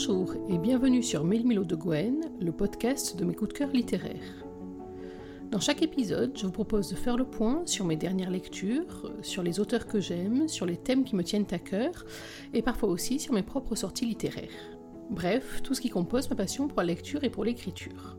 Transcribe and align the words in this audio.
Bonjour 0.00 0.32
et 0.48 0.58
bienvenue 0.58 1.02
sur 1.02 1.24
Mélo 1.24 1.64
de 1.64 1.74
Gwen, 1.74 2.20
le 2.40 2.52
podcast 2.52 3.16
de 3.16 3.24
mes 3.24 3.34
coups 3.34 3.52
de 3.52 3.58
cœur 3.58 3.70
littéraires. 3.72 4.44
Dans 5.50 5.58
chaque 5.58 5.82
épisode, 5.82 6.38
je 6.38 6.46
vous 6.46 6.52
propose 6.52 6.88
de 6.88 6.94
faire 6.94 7.16
le 7.16 7.24
point 7.24 7.66
sur 7.66 7.84
mes 7.84 7.96
dernières 7.96 8.30
lectures, 8.30 9.12
sur 9.22 9.42
les 9.42 9.58
auteurs 9.58 9.88
que 9.88 9.98
j'aime, 9.98 10.46
sur 10.46 10.66
les 10.66 10.76
thèmes 10.76 11.02
qui 11.02 11.16
me 11.16 11.24
tiennent 11.24 11.48
à 11.50 11.58
cœur, 11.58 12.04
et 12.54 12.62
parfois 12.62 12.90
aussi 12.90 13.18
sur 13.18 13.34
mes 13.34 13.42
propres 13.42 13.74
sorties 13.74 14.06
littéraires. 14.06 14.78
Bref, 15.10 15.62
tout 15.64 15.74
ce 15.74 15.80
qui 15.80 15.90
compose 15.90 16.30
ma 16.30 16.36
passion 16.36 16.68
pour 16.68 16.78
la 16.78 16.86
lecture 16.86 17.24
et 17.24 17.30
pour 17.30 17.44
l'écriture. 17.44 18.16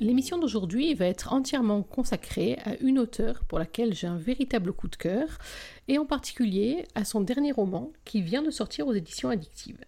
L'émission 0.00 0.38
d'aujourd'hui 0.38 0.92
va 0.94 1.06
être 1.06 1.32
entièrement 1.32 1.84
consacrée 1.84 2.58
à 2.64 2.76
une 2.80 2.98
auteure 2.98 3.44
pour 3.44 3.60
laquelle 3.60 3.94
j'ai 3.94 4.08
un 4.08 4.18
véritable 4.18 4.72
coup 4.72 4.88
de 4.88 4.96
cœur, 4.96 5.38
et 5.86 5.98
en 5.98 6.04
particulier 6.04 6.84
à 6.96 7.04
son 7.04 7.20
dernier 7.20 7.52
roman 7.52 7.92
qui 8.04 8.22
vient 8.22 8.42
de 8.42 8.50
sortir 8.50 8.88
aux 8.88 8.94
éditions 8.94 9.28
addictives. 9.28 9.84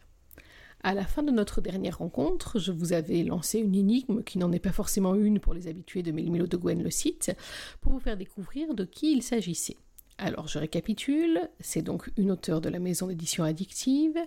À 0.87 0.93
la 0.93 1.07
fin 1.07 1.23
de 1.23 1.33
notre 1.33 1.63
dernière 1.63 1.97
rencontre, 1.97 2.59
je 2.59 2.71
vous 2.71 2.93
avais 2.93 3.23
lancé 3.23 3.59
une 3.59 3.75
énigme 3.75 4.23
qui 4.23 4.37
n'en 4.37 4.53
est 4.53 4.59
pas 4.59 4.71
forcément 4.71 5.15
une 5.15 5.41
pour 5.41 5.55
les 5.55 5.67
habitués 5.67 6.03
de 6.03 6.13
Mélimelo 6.13 6.47
de 6.47 6.59
Gwen 6.59 6.83
le 6.83 6.91
site, 6.91 7.35
pour 7.81 7.93
vous 7.93 8.01
faire 8.01 8.19
découvrir 8.19 8.75
de 8.75 8.85
qui 8.85 9.13
il 9.13 9.23
s'agissait. 9.23 9.79
Alors 10.19 10.47
je 10.47 10.59
récapitule, 10.59 11.41
c'est 11.59 11.81
donc 11.81 12.13
une 12.19 12.31
auteure 12.31 12.61
de 12.61 12.69
la 12.69 12.81
maison 12.81 13.07
d'édition 13.07 13.45
addictive, 13.45 14.19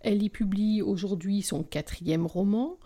elle 0.00 0.20
y 0.24 0.30
publie 0.30 0.82
aujourd'hui 0.82 1.42
son 1.42 1.62
quatrième 1.62 2.26
roman, 2.26 2.80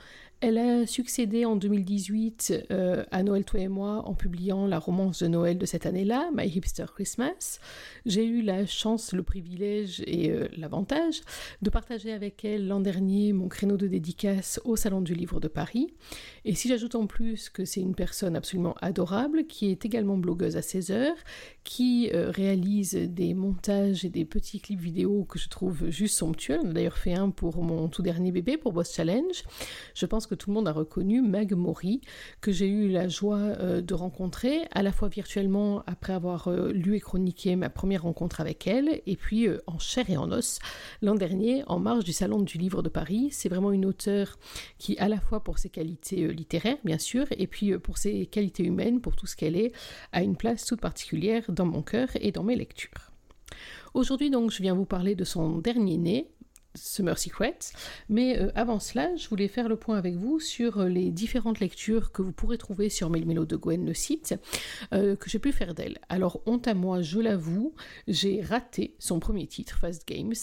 elle 0.45 0.59
a 0.59 0.87
succédé 0.87 1.47
en 1.47 1.57
2018 1.57 2.67
euh, 2.71 3.03
à 3.11 3.23
Noël 3.23 3.45
toi 3.45 3.61
et 3.61 3.69
moi 3.69 4.03
en 4.07 4.13
publiant 4.13 4.67
la 4.67 4.79
romance 4.79 5.23
de 5.23 5.27
Noël 5.27 5.57
de 5.57 5.65
cette 5.65 5.87
année-là, 5.87 6.29
My 6.35 6.47
Hipster 6.47 6.85
Christmas. 6.95 7.61
J'ai 8.05 8.27
eu 8.27 8.43
la 8.43 8.67
chance, 8.67 9.13
le 9.15 9.23
privilège 9.23 10.03
et 10.07 10.31
euh, 10.31 10.47
l'avantage 10.59 11.23
de 11.63 11.71
partager 11.71 12.13
avec 12.13 12.45
elle 12.45 12.69
l'an 12.69 12.81
dernier 12.81 13.33
mon 13.33 13.49
créneau 13.49 13.79
de 13.79 13.87
dédicace 13.87 14.61
au 14.67 14.77
Salon 14.77 15.01
du 15.01 15.15
Livre 15.15 15.41
de 15.41 15.49
Paris. 15.49 15.95
Et 16.45 16.55
si 16.55 16.69
j'ajoute 16.69 16.95
en 16.95 17.07
plus 17.07 17.49
que 17.49 17.65
c'est 17.65 17.81
une 17.81 17.95
personne 17.95 18.37
absolument 18.37 18.75
adorable, 18.83 19.47
qui 19.47 19.71
est 19.71 19.87
également 19.87 20.19
blogueuse 20.19 20.59
à 20.59 20.63
16 20.63 20.91
heures, 20.91 21.17
qui 21.65 22.11
euh, 22.13 22.31
réalise 22.31 22.93
des 22.93 23.33
montages 23.33 24.05
et 24.05 24.11
des 24.11 24.27
petits 24.27 24.61
clips 24.61 24.81
vidéo 24.81 25.25
que 25.25 25.39
je 25.39 25.49
trouve 25.49 25.89
juste 25.89 26.19
somptueux. 26.19 26.59
On 26.63 26.69
a 26.69 26.73
d'ailleurs 26.75 26.99
fait 26.99 27.15
un 27.15 27.31
pour 27.31 27.63
mon 27.63 27.89
tout 27.89 28.03
dernier 28.03 28.31
bébé, 28.31 28.59
pour 28.59 28.75
Boss 28.75 28.95
Challenge. 28.95 29.43
Je 29.95 30.05
pense 30.05 30.27
que 30.27 30.34
tout 30.35 30.51
le 30.51 30.55
monde 30.55 30.69
a 30.69 30.73
reconnu 30.73 31.23
Mag 31.23 31.53
Mori, 31.55 32.01
que 32.41 32.53
j'ai 32.53 32.69
eu 32.69 32.89
la 32.89 33.09
joie 33.09 33.39
euh, 33.39 33.81
de 33.81 33.95
rencontrer, 33.95 34.63
à 34.73 34.83
la 34.83 34.93
fois 34.93 35.09
virtuellement 35.09 35.83
après 35.87 36.13
avoir 36.13 36.49
euh, 36.49 36.73
lu 36.73 36.97
et 36.97 37.01
chroniqué 37.01 37.57
ma 37.57 37.71
première 37.71 38.03
rencontre 38.03 38.41
avec 38.41 38.67
elle, 38.67 39.01
et 39.07 39.17
puis 39.17 39.49
en 39.67 39.79
chair 39.79 40.09
et 40.11 40.17
en 40.17 40.31
os 40.33 40.59
l'an 41.03 41.15
dernier, 41.15 41.63
en 41.67 41.79
marge 41.79 42.05
du 42.05 42.13
Salon 42.13 42.41
du 42.41 42.59
Livre 42.59 42.83
de 42.83 42.89
Paris. 42.89 43.29
C'est 43.31 43.49
vraiment 43.49 43.73
une 43.73 43.87
auteure 43.87 44.39
qui, 44.79 44.99
à 44.99 45.09
la 45.09 45.21
fois 45.21 45.43
pour 45.43 45.59
ses 45.59 45.71
qualités 45.71 46.29
littéraires, 46.33 46.79
bien 46.85 46.99
sûr, 46.99 47.27
et 47.31 47.47
puis 47.47 47.77
pour 47.79 47.99
ses 47.99 48.27
qualités 48.27 48.65
humaines, 48.65 49.01
pour 49.01 49.17
tout 49.17 49.27
ce 49.27 49.37
qu'elle 49.37 49.57
est, 49.57 49.73
a 50.13 50.23
une 50.23 50.37
place 50.37 50.65
toute 50.65 50.81
particulière 50.81 51.43
dans 51.49 51.67
mon 51.67 51.83
cœur 51.83 52.09
et 52.21 52.33
dans 52.33 52.43
mes 52.43 52.57
lectures. 52.57 53.11
Aujourd'hui 53.95 54.29
donc 54.29 54.51
je 54.51 54.61
viens 54.61 54.75
vous 54.75 54.87
parler 54.87 55.15
de 55.15 55.23
son 55.23 55.59
dernier 55.59 55.99
né, 55.99 56.29
Summer 56.75 57.19
Secrets. 57.19 57.59
Mais 58.09 58.39
euh, 58.39 58.51
avant 58.55 58.79
cela, 58.79 59.15
je 59.17 59.29
voulais 59.29 59.49
faire 59.49 59.69
le 59.69 59.77
point 59.77 59.97
avec 59.97 60.17
vous 60.17 60.41
sur 60.41 60.81
euh, 60.81 60.89
les 60.89 61.11
différentes 61.11 61.61
lectures 61.61 62.13
que 62.13 62.23
vous 62.23 62.33
pourrez 62.33 62.59
trouver 62.59 62.89
sur 62.89 63.11
Melmelo 63.11 63.45
de 63.45 63.57
Gwen, 63.57 63.87
le 63.87 63.95
site, 63.95 64.35
euh, 64.93 65.17
que 65.17 65.31
j'ai 65.31 65.39
pu 65.39 65.53
faire 65.53 65.75
d'elle. 65.75 65.99
Alors, 66.09 66.41
honte 66.47 66.69
à 66.69 66.75
moi, 66.75 67.03
je 67.03 67.21
l'avoue, 67.21 67.75
j'ai 68.09 68.43
raté 68.43 68.95
son 68.99 69.21
premier 69.21 69.47
titre, 69.47 69.79
Fast 69.79 70.07
Games, 70.07 70.35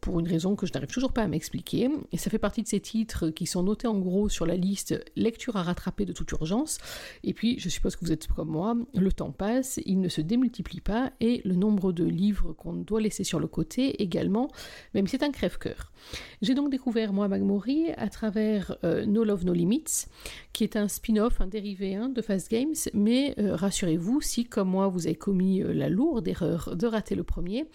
pour 0.00 0.20
une 0.20 0.28
raison 0.28 0.56
que 0.56 0.66
je 0.66 0.72
n'arrive 0.72 0.90
toujours 0.90 1.12
pas 1.12 1.22
à 1.22 1.28
m'expliquer. 1.28 1.88
Et 2.12 2.18
ça 2.18 2.30
fait 2.30 2.38
partie 2.38 2.62
de 2.62 2.68
ces 2.68 2.80
titres 2.80 3.30
qui 3.30 3.46
sont 3.46 3.62
notés 3.62 3.86
en 3.86 3.98
gros 3.98 4.28
sur 4.28 4.46
la 4.46 4.56
liste 4.56 4.94
lecture 5.16 5.56
à 5.56 5.62
rattraper 5.62 6.04
de 6.04 6.12
toute 6.12 6.30
urgence. 6.32 6.78
Et 7.22 7.32
puis, 7.32 7.58
je 7.58 7.68
suppose 7.68 7.96
que 7.96 8.04
vous 8.04 8.12
êtes 8.12 8.26
comme 8.28 8.50
moi, 8.50 8.76
le 8.94 9.12
temps 9.12 9.32
passe, 9.32 9.80
il 9.86 10.00
ne 10.00 10.08
se 10.08 10.20
démultiplie 10.20 10.80
pas, 10.80 11.12
et 11.20 11.40
le 11.44 11.54
nombre 11.54 11.92
de 11.92 12.04
livres 12.04 12.52
qu'on 12.52 12.74
doit 12.74 13.00
laisser 13.00 13.24
sur 13.24 13.40
le 13.40 13.46
côté 13.46 14.02
également, 14.02 14.50
même 14.94 15.06
si 15.06 15.16
c'est 15.16 15.24
un 15.24 15.30
crève-cœur. 15.36 15.92
J'ai 16.40 16.54
donc 16.54 16.70
découvert 16.70 17.12
moi 17.12 17.28
Magmori 17.28 17.90
à 17.96 18.08
travers 18.08 18.76
euh, 18.84 19.04
No 19.04 19.22
Love 19.22 19.44
No 19.44 19.52
Limits, 19.52 20.06
qui 20.52 20.64
est 20.64 20.76
un 20.76 20.88
spin-off, 20.88 21.40
un 21.40 21.46
dérivé 21.46 21.94
hein, 21.94 22.08
de 22.08 22.22
Fast 22.22 22.50
Games, 22.50 22.74
mais 22.94 23.34
euh, 23.38 23.54
rassurez-vous, 23.54 24.20
si 24.20 24.44
comme 24.44 24.70
moi 24.70 24.88
vous 24.88 25.06
avez 25.06 25.16
commis 25.16 25.62
euh, 25.62 25.72
la 25.74 25.88
lourde 25.88 26.26
erreur 26.26 26.74
de 26.74 26.86
rater 26.86 27.14
le 27.14 27.24
premier, 27.24 27.66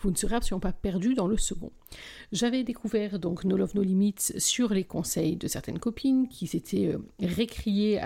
vous 0.00 0.10
ne 0.10 0.16
serez 0.16 0.34
absolument 0.34 0.60
pas 0.60 0.72
perdu 0.72 1.14
dans 1.14 1.26
le 1.26 1.38
second. 1.38 1.72
J'avais 2.32 2.64
découvert 2.64 3.18
donc 3.18 3.44
No 3.44 3.56
Love 3.56 3.76
No 3.76 3.82
Limits 3.82 4.32
sur 4.38 4.74
les 4.74 4.84
conseils 4.84 5.36
de 5.36 5.48
certaines 5.48 5.78
copines 5.78 6.28
qui 6.28 6.46
s'étaient 6.46 6.96
récriées 7.20 8.00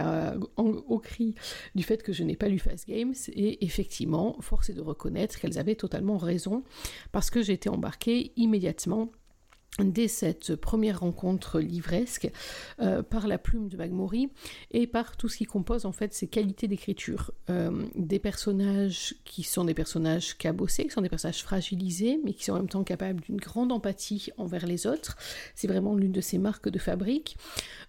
au 0.56 0.98
cri 0.98 1.34
du 1.74 1.82
fait 1.82 2.02
que 2.02 2.12
je 2.12 2.22
n'ai 2.22 2.36
pas 2.36 2.48
lu 2.48 2.58
Fast 2.58 2.86
Games, 2.86 3.14
et 3.32 3.64
effectivement, 3.64 4.36
force 4.40 4.70
est 4.70 4.74
de 4.74 4.82
reconnaître 4.82 5.38
qu'elles 5.40 5.58
avaient 5.58 5.74
totalement 5.74 6.18
raison, 6.18 6.62
parce 7.10 7.30
que 7.30 7.42
j'ai 7.42 7.54
été 7.54 7.68
embarquée 7.68 8.32
immédiatement 8.36 8.99
dès 9.84 10.08
cette 10.08 10.56
première 10.56 11.00
rencontre 11.00 11.60
livresque 11.60 12.30
euh, 12.80 13.02
par 13.02 13.28
la 13.28 13.38
plume 13.38 13.68
de 13.68 13.76
Magmori 13.76 14.30
et 14.70 14.86
par 14.86 15.16
tout 15.16 15.28
ce 15.28 15.36
qui 15.38 15.44
compose 15.44 15.86
en 15.86 15.92
fait 15.92 16.14
ses 16.14 16.26
qualités 16.26 16.68
d'écriture. 16.68 17.32
Euh, 17.48 17.84
des 17.94 18.18
personnages 18.18 19.14
qui 19.24 19.42
sont 19.42 19.64
des 19.64 19.74
personnages 19.74 20.36
cabossés, 20.36 20.84
qui 20.84 20.90
sont 20.90 21.00
des 21.00 21.08
personnages 21.08 21.42
fragilisés, 21.42 22.20
mais 22.24 22.32
qui 22.32 22.44
sont 22.44 22.52
en 22.52 22.56
même 22.56 22.68
temps 22.68 22.84
capables 22.84 23.20
d'une 23.20 23.36
grande 23.36 23.72
empathie 23.72 24.30
envers 24.36 24.66
les 24.66 24.86
autres. 24.86 25.16
C'est 25.54 25.68
vraiment 25.68 25.94
l'une 25.94 26.12
de 26.12 26.20
ses 26.20 26.38
marques 26.38 26.68
de 26.68 26.78
fabrique. 26.78 27.36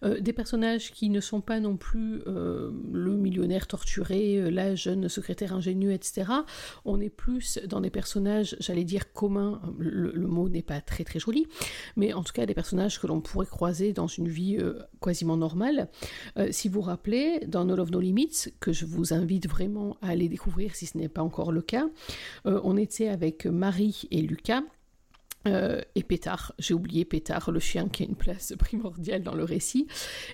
Euh, 0.03 0.19
des 0.19 0.33
personnages 0.33 0.91
qui 0.91 1.09
ne 1.09 1.19
sont 1.19 1.41
pas 1.41 1.59
non 1.59 1.77
plus 1.77 2.21
le 2.25 3.15
millionnaire 3.15 3.67
torturé, 3.67 4.49
la 4.51 4.75
jeune 4.75 5.09
secrétaire 5.09 5.53
ingénue, 5.53 5.93
etc. 5.93 6.31
On 6.85 6.99
est 6.99 7.09
plus 7.09 7.59
dans 7.67 7.81
des 7.81 7.89
personnages, 7.89 8.55
j'allais 8.59 8.83
dire 8.83 9.13
communs, 9.13 9.61
le 9.79 10.27
mot 10.27 10.49
n'est 10.49 10.61
pas 10.61 10.81
très 10.81 11.03
très 11.03 11.19
joli, 11.19 11.47
mais 11.95 12.13
en 12.13 12.23
tout 12.23 12.33
cas 12.33 12.45
des 12.45 12.53
personnages 12.53 12.99
que 12.99 13.07
l'on 13.07 13.21
pourrait 13.21 13.45
croiser 13.45 13.93
dans 13.93 14.07
une 14.07 14.27
vie 14.27 14.57
euh, 14.57 14.79
quasiment 15.01 15.37
normale. 15.37 15.89
Euh, 16.37 16.47
si 16.51 16.69
vous 16.69 16.81
rappelez, 16.81 17.41
dans 17.47 17.65
No 17.65 17.75
Love 17.75 17.91
No 17.91 17.99
Limits, 17.99 18.49
que 18.59 18.71
je 18.71 18.85
vous 18.85 19.13
invite 19.13 19.47
vraiment 19.47 19.97
à 20.01 20.09
aller 20.09 20.29
découvrir 20.29 20.75
si 20.75 20.85
ce 20.85 20.97
n'est 20.97 21.09
pas 21.09 21.23
encore 21.23 21.51
le 21.51 21.61
cas, 21.61 21.85
euh, 22.45 22.59
on 22.63 22.77
était 22.77 23.07
avec 23.07 23.45
Marie 23.45 24.07
et 24.11 24.21
Lucas. 24.21 24.61
Euh, 25.47 25.81
et 25.95 26.03
Pétard, 26.03 26.53
j'ai 26.59 26.73
oublié 26.73 27.05
Pétard, 27.05 27.51
le 27.51 27.59
chien 27.59 27.89
qui 27.89 28.03
a 28.03 28.05
une 28.05 28.15
place 28.15 28.53
primordiale 28.57 29.23
dans 29.23 29.35
le 29.35 29.43
récit. 29.43 29.87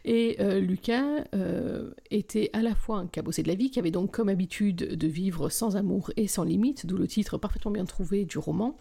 Et 0.06 0.38
euh, 0.40 0.60
Lucas 0.60 1.24
euh, 1.34 1.92
était 2.12 2.50
à 2.54 2.62
la 2.62 2.76
fois 2.76 2.98
un 2.98 3.08
cabossé 3.08 3.44
de 3.44 3.48
la 3.48 3.56
vie, 3.56 3.72
qui 3.72 3.80
avait 3.80 3.92
donc 3.92 4.12
comme 4.12 4.30
habitude 4.30 4.76
de 4.76 5.08
vivre 5.08 5.50
sans 5.50 5.78
amour 5.78 6.12
et 6.18 6.28
sans 6.28 6.44
limite, 6.44 6.86
d'où 6.86 6.98
le 6.98 7.08
titre 7.08 7.38
parfaitement 7.38 7.72
bien 7.72 7.86
trouvé 7.86 8.26
du 8.26 8.38
roman. 8.38 8.78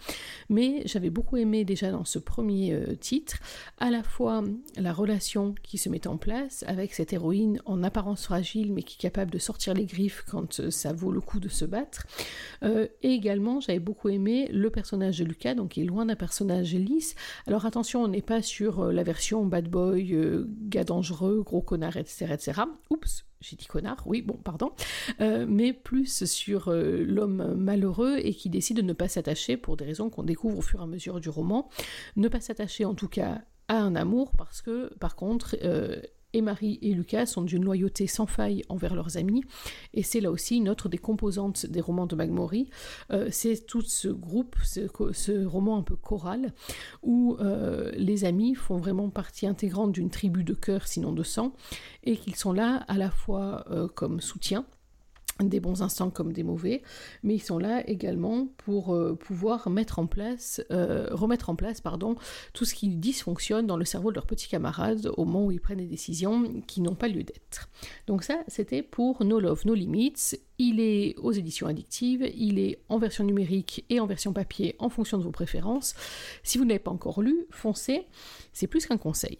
Mais 0.48 0.82
j'avais 0.86 1.10
beaucoup 1.10 1.36
aimé 1.36 1.64
déjà 1.64 1.90
dans 1.90 2.04
ce 2.04 2.18
premier 2.18 2.76
titre, 3.00 3.38
à 3.78 3.90
la 3.90 4.02
fois 4.02 4.42
la 4.76 4.92
relation 4.92 5.54
qui 5.62 5.78
se 5.78 5.88
met 5.88 6.06
en 6.06 6.16
place 6.16 6.64
avec 6.66 6.94
cette 6.94 7.12
héroïne 7.12 7.60
en 7.66 7.82
apparence 7.82 8.24
fragile, 8.24 8.72
mais 8.72 8.82
qui 8.82 8.96
est 8.96 9.00
capable 9.00 9.30
de 9.30 9.38
sortir 9.38 9.74
les 9.74 9.84
griffes 9.84 10.24
quand 10.28 10.70
ça 10.70 10.92
vaut 10.92 11.12
le 11.12 11.20
coup 11.20 11.40
de 11.40 11.48
se 11.48 11.64
battre. 11.64 12.06
et 12.62 12.88
également, 13.02 13.60
j'avais 13.60 13.78
beaucoup 13.78 14.08
aimé 14.08 14.48
le 14.52 14.70
personnage 14.70 15.18
de 15.18 15.24
Lucas, 15.24 15.54
donc 15.54 15.70
qui 15.70 15.82
est 15.82 15.84
loin 15.84 16.06
d'un 16.06 16.15
personnage 16.16 16.74
lisse. 16.74 17.14
Alors 17.46 17.66
attention, 17.66 18.02
on 18.02 18.08
n'est 18.08 18.22
pas 18.22 18.42
sur 18.42 18.80
euh, 18.80 18.92
la 18.92 19.02
version 19.02 19.44
bad 19.44 19.68
boy, 19.68 20.14
euh, 20.14 20.46
gars 20.62 20.84
dangereux, 20.84 21.42
gros 21.44 21.62
connard, 21.62 21.96
etc. 21.96 22.26
etc. 22.32 22.62
Oups, 22.90 23.24
j'ai 23.40 23.56
dit 23.56 23.66
connard, 23.66 24.02
oui, 24.06 24.22
bon, 24.22 24.34
pardon, 24.34 24.72
euh, 25.20 25.46
mais 25.48 25.72
plus 25.72 26.24
sur 26.24 26.70
l'homme 26.72 27.54
malheureux 27.54 28.16
et 28.18 28.34
qui 28.34 28.50
décide 28.50 28.78
de 28.78 28.82
ne 28.82 28.92
pas 28.92 29.08
s'attacher 29.08 29.56
pour 29.56 29.76
des 29.76 29.84
raisons 29.84 30.10
qu'on 30.10 30.22
découvre 30.24 30.58
au 30.58 30.62
fur 30.62 30.80
et 30.80 30.82
à 30.82 30.86
mesure 30.86 31.20
du 31.20 31.28
roman, 31.28 31.68
ne 32.16 32.28
pas 32.28 32.40
s'attacher 32.40 32.84
en 32.84 32.94
tout 32.94 33.08
cas 33.08 33.42
à 33.68 33.76
un 33.78 33.94
amour 33.94 34.32
parce 34.36 34.62
que 34.62 34.92
par 34.94 35.16
contre 35.16 35.56
et 36.36 36.42
Marie 36.42 36.78
et 36.82 36.92
Lucas 36.92 37.24
sont 37.24 37.40
d'une 37.40 37.64
loyauté 37.64 38.06
sans 38.06 38.26
faille 38.26 38.62
envers 38.68 38.94
leurs 38.94 39.16
amis, 39.16 39.42
et 39.94 40.02
c'est 40.02 40.20
là 40.20 40.30
aussi 40.30 40.56
une 40.56 40.68
autre 40.68 40.90
des 40.90 40.98
composantes 40.98 41.64
des 41.64 41.80
romans 41.80 42.06
de 42.06 42.14
Magmori, 42.14 42.68
euh, 43.10 43.28
c'est 43.30 43.66
tout 43.66 43.80
ce 43.80 44.08
groupe, 44.08 44.54
ce, 44.62 45.46
roman 45.46 45.78
un 45.78 45.82
peu 45.82 45.96
choral, 45.96 46.52
où 47.02 47.38
euh, 47.40 47.90
les 47.96 48.26
amis 48.26 48.54
font 48.54 48.76
vraiment 48.76 49.08
partie 49.08 49.46
intégrante 49.46 49.92
d'une 49.92 50.10
tribu 50.10 50.44
de 50.44 50.52
cœur, 50.52 50.86
sinon 50.86 51.12
de 51.12 51.22
sang, 51.22 51.54
et 52.04 52.18
qu'ils 52.18 52.36
sont 52.36 52.52
là 52.52 52.84
à 52.86 52.98
la 52.98 53.10
fois 53.10 53.64
euh, 53.70 53.88
comme 53.88 54.20
soutien, 54.20 54.66
des 55.44 55.60
bons 55.60 55.82
instants 55.82 56.10
comme 56.10 56.32
des 56.32 56.42
mauvais, 56.42 56.82
mais 57.22 57.34
ils 57.34 57.42
sont 57.42 57.58
là 57.58 57.88
également 57.88 58.48
pour 58.56 58.94
euh, 58.94 59.14
pouvoir 59.14 59.68
mettre 59.68 59.98
en 59.98 60.06
place, 60.06 60.62
euh, 60.70 61.08
remettre 61.10 61.50
en 61.50 61.56
place 61.56 61.80
pardon, 61.80 62.16
tout 62.52 62.64
ce 62.64 62.74
qui 62.74 62.88
dysfonctionne 62.88 63.66
dans 63.66 63.76
le 63.76 63.84
cerveau 63.84 64.10
de 64.10 64.16
leurs 64.16 64.26
petits 64.26 64.48
camarades 64.48 65.10
au 65.16 65.24
moment 65.24 65.46
où 65.46 65.50
ils 65.50 65.60
prennent 65.60 65.78
des 65.78 65.86
décisions 65.86 66.62
qui 66.66 66.80
n'ont 66.80 66.94
pas 66.94 67.08
lieu 67.08 67.22
d'être. 67.22 67.68
Donc 68.06 68.22
ça, 68.22 68.38
c'était 68.48 68.82
pour 68.82 69.24
No 69.24 69.40
Love, 69.40 69.66
No 69.66 69.74
Limits. 69.74 70.36
Il 70.58 70.80
est 70.80 71.18
aux 71.18 71.32
éditions 71.32 71.66
addictives, 71.66 72.26
il 72.34 72.58
est 72.58 72.80
en 72.88 72.98
version 72.98 73.24
numérique 73.24 73.84
et 73.90 74.00
en 74.00 74.06
version 74.06 74.32
papier 74.32 74.74
en 74.78 74.88
fonction 74.88 75.18
de 75.18 75.22
vos 75.22 75.30
préférences. 75.30 75.94
Si 76.42 76.56
vous 76.56 76.64
n'avez 76.64 76.78
pas 76.78 76.90
encore 76.90 77.20
lu, 77.20 77.46
foncez, 77.50 78.06
c'est 78.54 78.66
plus 78.66 78.86
qu'un 78.86 78.96
conseil. 78.96 79.38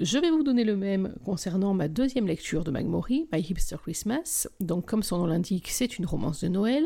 Je 0.00 0.18
vais 0.18 0.30
vous 0.30 0.42
donner 0.42 0.64
le 0.64 0.76
même 0.76 1.14
concernant 1.24 1.72
ma 1.72 1.86
deuxième 1.86 2.26
lecture 2.26 2.64
de 2.64 2.70
Magmori, 2.72 3.28
My 3.32 3.40
Hipster 3.40 3.76
Christmas. 3.80 4.48
Donc, 4.58 4.86
comme 4.86 5.04
son 5.04 5.18
nom 5.18 5.26
l'indique, 5.26 5.68
c'est 5.68 5.98
une 5.98 6.06
romance 6.06 6.42
de 6.42 6.48
Noël. 6.48 6.84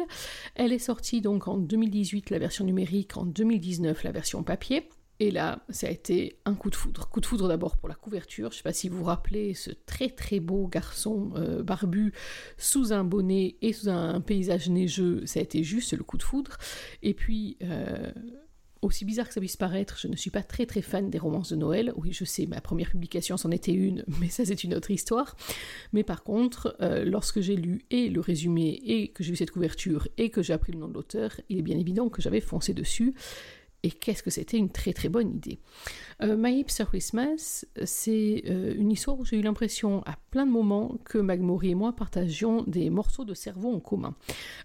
Elle 0.55 0.73
est 0.73 0.79
sortie 0.79 1.21
donc 1.23 1.49
en 1.49 1.57
2018 1.57 2.31
la 2.31 2.39
version 2.39 2.65
numérique, 2.65 3.17
en 3.17 3.25
2019 3.25 4.05
la 4.05 4.13
version 4.13 4.43
papier. 4.43 4.89
Et 5.21 5.31
là, 5.31 5.65
ça 5.69 5.89
a 5.89 5.91
été 5.91 6.39
un 6.45 6.55
coup 6.55 6.71
de 6.71 6.77
foudre. 6.77 7.09
Coup 7.09 7.21
de 7.21 7.27
foudre 7.27 7.49
d'abord 7.49 7.77
pour 7.77 7.89
la 7.89 7.97
couverture. 7.97 8.51
Je 8.51 8.57
ne 8.57 8.59
sais 8.59 8.63
pas 8.63 8.73
si 8.73 8.89
vous 8.89 8.99
vous 8.99 9.05
rappelez 9.05 9.55
ce 9.55 9.71
très 9.71 10.11
très 10.11 10.39
beau 10.39 10.69
garçon 10.69 11.33
euh, 11.35 11.63
barbu 11.63 12.13
sous 12.57 12.93
un 12.93 13.03
bonnet 13.03 13.57
et 13.61 13.73
sous 13.73 13.89
un 13.89 14.21
paysage 14.21 14.69
neigeux. 14.69 15.27
Ça 15.27 15.41
a 15.41 15.43
été 15.43 15.65
juste 15.65 15.93
le 15.97 16.05
coup 16.05 16.19
de 16.19 16.23
foudre. 16.23 16.57
Et 17.03 17.15
puis, 17.15 17.57
euh, 17.63 18.13
aussi 18.83 19.05
bizarre 19.05 19.29
que 19.29 19.35
ça 19.35 19.41
puisse 19.41 19.57
paraître, 19.57 19.99
je 19.99 20.09
ne 20.09 20.17
suis 20.17 20.31
pas 20.31 20.43
très 20.43 20.67
très 20.67 20.83
fan 20.83 21.11
des 21.11 21.19
romances 21.19 21.51
de 21.51 21.57
Noël. 21.57 21.93
Oui, 21.97 22.13
je 22.13 22.25
sais, 22.25 22.47
ma 22.47 22.61
première 22.61 22.91
publication 22.91 23.37
c'en 23.37 23.51
était 23.51 23.73
une, 23.73 24.05
mais 24.21 24.29
ça 24.29 24.45
c'est 24.45 24.65
une 24.65 24.75
autre 24.75 24.91
histoire. 24.91 25.37
Mais 25.93 26.05
par 26.05 26.23
contre, 26.23 26.77
euh, 26.81 27.05
lorsque 27.05 27.41
j'ai 27.41 27.57
lu 27.57 27.85
et 27.91 28.09
le 28.09 28.21
résumé 28.21 28.81
et 28.85 29.09
que 29.09 29.23
j'ai 29.23 29.31
vu 29.31 29.37
cette 29.37 29.51
couverture 29.51 30.09
et 30.17 30.31
que 30.31 30.43
j'ai 30.43 30.53
appris 30.53 30.73
le 30.73 30.79
nom 30.79 30.89
de 30.89 30.95
l'auteur, 30.95 31.41
il 31.49 31.59
est 31.59 31.63
bien 31.63 31.79
évident 31.79 32.09
que 32.09 32.23
j'avais 32.23 32.41
foncé 32.41 32.75
dessus. 32.75 33.15
Et 33.85 33.91
qu'est-ce 33.91 34.25
que 34.25 34.31
c'était 34.31 34.57
une 34.57 34.71
très 34.71 34.93
très 34.93 35.09
bonne 35.09 35.31
idée. 35.31 35.61
Euh, 36.21 36.37
My 36.37 36.59
Hipster 36.59 36.85
Christmas, 36.85 37.65
c'est 37.85 38.43
euh, 38.47 38.75
une 38.77 38.91
histoire 38.91 39.19
où 39.21 39.25
j'ai 39.25 39.37
eu 39.37 39.43
l'impression 39.43 40.03
à 40.05 40.17
plein 40.33 40.47
de 40.47 40.51
moments 40.51 40.97
que 41.05 41.19
Magmori 41.19 41.71
et 41.71 41.75
moi 41.77 41.95
partagions 41.95 42.65
des 42.67 42.91
morceaux 42.91 43.25
de 43.25 43.35
cerveau 43.35 43.73
en 43.73 43.79
commun. 43.79 44.17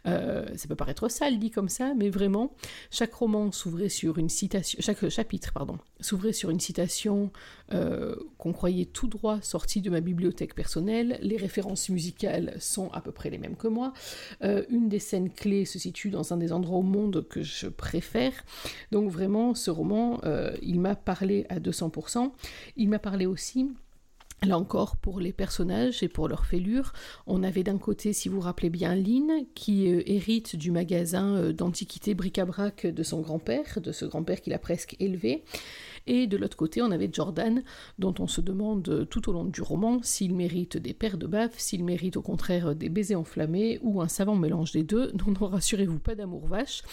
Euh, 0.08 0.48
ça 0.56 0.68
peut 0.68 0.76
paraître 0.76 1.10
sale 1.10 1.38
dit 1.38 1.52
comme 1.52 1.70
ça, 1.70 1.94
mais 1.96 2.10
vraiment, 2.10 2.56
chaque 2.90 3.14
roman 3.14 3.52
s'ouvrait 3.52 3.90
sur 3.90 4.18
une 4.18 4.30
citation, 4.30 4.80
chapitre, 5.10 5.54
s'ouvrait 6.00 6.34
sur 6.34 6.50
une 6.50 6.60
citation 6.60 7.32
qu'on 8.38 8.54
croyait 8.54 8.86
tout 8.86 9.08
droit 9.08 9.42
sortie 9.42 9.82
de 9.82 9.90
ma 9.90 10.00
bibliothèque 10.00 10.54
personnelle. 10.54 11.18
Les 11.24 11.38
références 11.38 11.90
musicales 11.90 12.56
sont 12.60 12.92
à 12.92 13.02
peu 13.02 13.12
près 13.12 13.32
les 13.32 13.40
mêmes 13.40 13.56
que 13.56 13.68
moi. 13.68 13.94
une 14.42 14.90
des 14.90 15.00
scènes 15.00 15.32
clés 15.32 15.66
se 15.66 15.80
situe 15.80 16.12
dans 16.12 16.34
un 16.34 16.38
des 16.38 16.54
endroits 16.54 16.78
au 16.78 16.84
monde 16.84 17.26
que 17.28 17.42
je 17.42 17.68
préfère. 17.68 18.34
Donc 18.92 19.10
vraiment, 19.10 19.56
ce 19.56 19.72
roman, 19.72 20.22
il 20.62 20.80
m'a 20.82 20.96
parlé 20.96 21.43
à 21.50 21.60
200%. 21.60 22.31
Il 22.78 22.90
m'a 22.90 23.00
parlé 23.00 23.25
aussi 23.25 23.69
Là 24.45 24.57
encore, 24.57 24.98
pour 24.98 25.22
les 25.22 25.31
personnages 25.31 26.04
et 26.04 26.10
pour 26.10 26.28
leur 26.28 26.45
fêlure, 26.45 26.92
on 27.28 27.44
avait 27.44 27.63
d'un 27.63 27.78
côté, 27.78 28.12
si 28.12 28.28
vous 28.28 28.36
vous 28.36 28.42
rappelez 28.42 28.69
bien, 28.69 28.94
Lynn, 28.94 29.45
qui 29.56 29.90
euh, 29.90 30.04
hérite 30.06 30.57
du 30.57 30.69
magasin 30.69 31.38
euh, 31.38 31.54
d'antiquités 31.54 32.13
bric-à-brac 32.13 32.86
de 32.86 33.04
son 33.04 33.22
grand-père, 33.22 33.80
de 33.81 33.94
ce 33.94 34.04
grand-père 34.04 34.42
qu'il 34.42 34.51
a 34.51 34.60
presque 34.60 34.98
élevé. 35.00 35.45
Et 36.08 36.28
de 36.28 36.38
l'autre 36.38 36.58
côté, 36.58 36.82
on 36.82 36.92
avait 36.92 37.10
Jordan, 37.12 37.64
dont 38.00 38.14
on 38.20 38.28
se 38.28 38.42
demande 38.42 39.08
tout 39.10 39.30
au 39.30 39.34
long 39.34 39.46
du 39.46 39.62
roman 39.62 40.02
s'il 40.04 40.36
mérite 40.36 40.78
des 40.78 40.94
paires 40.94 41.18
de 41.18 41.28
baffes, 41.28 41.58
s'il 41.58 41.84
mérite 41.84 42.18
au 42.18 42.22
contraire 42.22 42.76
des 42.76 42.90
baisers 42.90 43.20
enflammés 43.20 43.80
ou 43.82 44.02
un 44.02 44.08
savant 44.08 44.36
mélange 44.36 44.72
des 44.72 44.84
deux. 44.84 45.12
Non, 45.34 45.48
rassurez-vous, 45.48 46.00
pas 46.00 46.16
d'amour 46.16 46.48
vache, 46.48 46.84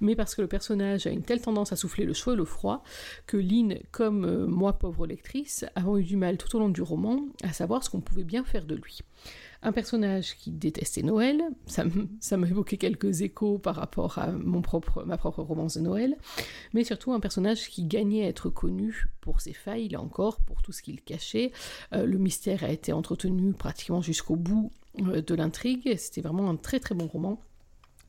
mais 0.00 0.14
parce 0.14 0.34
que 0.34 0.42
le 0.42 0.48
personnage 0.48 1.06
a 1.06 1.10
une 1.10 1.22
telle 1.22 1.40
tendance 1.40 1.72
à 1.72 1.76
souffler 1.76 2.04
le 2.04 2.12
chaud 2.12 2.32
et 2.32 2.36
le 2.36 2.44
froid 2.44 2.82
que 3.26 3.36
Lynn, 3.36 3.78
comme 3.90 4.24
euh, 4.24 4.46
moi 4.46 4.74
pauvre 4.74 5.06
lectrice, 5.06 5.64
avons 5.74 5.98
eu 5.98 6.04
du 6.04 6.16
mal 6.16 6.38
tout 6.38 6.54
au 6.56 6.60
long 6.60 6.68
du 6.68 6.82
roman 6.82 7.26
à 7.42 7.52
savoir 7.52 7.84
ce 7.84 7.90
qu'on 7.90 8.00
pouvait 8.00 8.24
bien 8.24 8.44
faire 8.44 8.64
de 8.64 8.74
lui 8.74 9.00
un 9.62 9.72
personnage 9.72 10.36
qui 10.36 10.50
détestait 10.50 11.02
Noël, 11.02 11.42
ça 11.66 12.36
m'a 12.36 12.46
évoqué 12.46 12.78
quelques 12.78 13.20
échos 13.20 13.58
par 13.58 13.76
rapport 13.76 14.18
à 14.18 14.28
mon 14.32 14.62
propre, 14.62 15.04
ma 15.04 15.18
propre 15.18 15.42
romance 15.42 15.76
de 15.76 15.82
Noël, 15.82 16.16
mais 16.72 16.82
surtout 16.84 17.12
un 17.12 17.20
personnage 17.20 17.68
qui 17.68 17.84
gagnait 17.84 18.24
à 18.24 18.28
être 18.28 18.48
connu 18.48 19.06
pour 19.20 19.40
ses 19.40 19.52
failles, 19.52 19.88
là 19.88 20.00
encore, 20.00 20.40
pour 20.40 20.62
tout 20.62 20.72
ce 20.72 20.82
qu'il 20.82 21.02
cachait. 21.02 21.52
Euh, 21.92 22.06
le 22.06 22.16
mystère 22.16 22.64
a 22.64 22.70
été 22.70 22.92
entretenu 22.92 23.52
pratiquement 23.52 24.00
jusqu'au 24.00 24.36
bout 24.36 24.72
euh, 25.00 25.20
de 25.20 25.34
l'intrigue, 25.34 25.94
c'était 25.98 26.22
vraiment 26.22 26.48
un 26.48 26.56
très 26.56 26.80
très 26.80 26.94
bon 26.94 27.06
roman. 27.06 27.40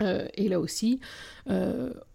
Euh, 0.02 0.28
et 0.34 0.50
là 0.50 0.60
aussi, 0.60 1.00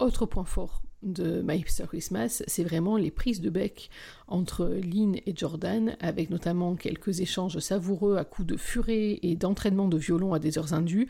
autre 0.00 0.26
point 0.26 0.44
fort 0.44 0.82
de 1.06 1.42
My 1.42 1.58
Hipster 1.58 1.86
Christmas, 1.86 2.42
c'est 2.46 2.64
vraiment 2.64 2.96
les 2.96 3.10
prises 3.10 3.40
de 3.40 3.50
bec 3.50 3.90
entre 4.28 4.66
Lynn 4.66 5.16
et 5.24 5.34
Jordan, 5.34 5.96
avec 6.00 6.30
notamment 6.30 6.74
quelques 6.74 7.20
échanges 7.20 7.58
savoureux 7.58 8.16
à 8.16 8.24
coups 8.24 8.48
de 8.48 8.56
furet 8.56 9.20
et 9.22 9.36
d'entraînement 9.36 9.88
de 9.88 9.96
violon 9.96 10.34
à 10.34 10.38
des 10.38 10.58
heures 10.58 10.74
indues. 10.74 11.08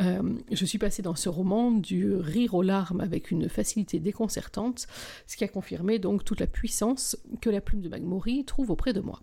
Euh, 0.00 0.22
je 0.52 0.64
suis 0.64 0.78
passée 0.78 1.02
dans 1.02 1.14
ce 1.14 1.28
roman 1.28 1.70
du 1.72 2.14
rire 2.14 2.54
aux 2.54 2.62
larmes 2.62 3.00
avec 3.00 3.30
une 3.30 3.48
facilité 3.48 3.98
déconcertante, 3.98 4.86
ce 5.26 5.36
qui 5.36 5.44
a 5.44 5.48
confirmé 5.48 5.98
donc 5.98 6.24
toute 6.24 6.40
la 6.40 6.46
puissance 6.46 7.16
que 7.40 7.50
la 7.50 7.60
plume 7.60 7.80
de 7.80 7.88
Magmori 7.88 8.44
trouve 8.44 8.70
auprès 8.70 8.92
de 8.92 9.00
moi. 9.00 9.20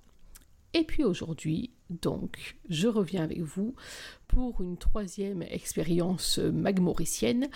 Et 0.75 0.83
puis 0.83 1.05
aujourd'hui, 1.05 1.71
donc, 1.89 2.57
je 2.67 2.89
reviens 2.89 3.23
avec 3.23 3.39
vous 3.39 3.75
pour 4.27 4.59
une 4.59 4.75
troisième 4.75 5.41
expérience 5.43 6.37
magmoricienne 6.37 7.47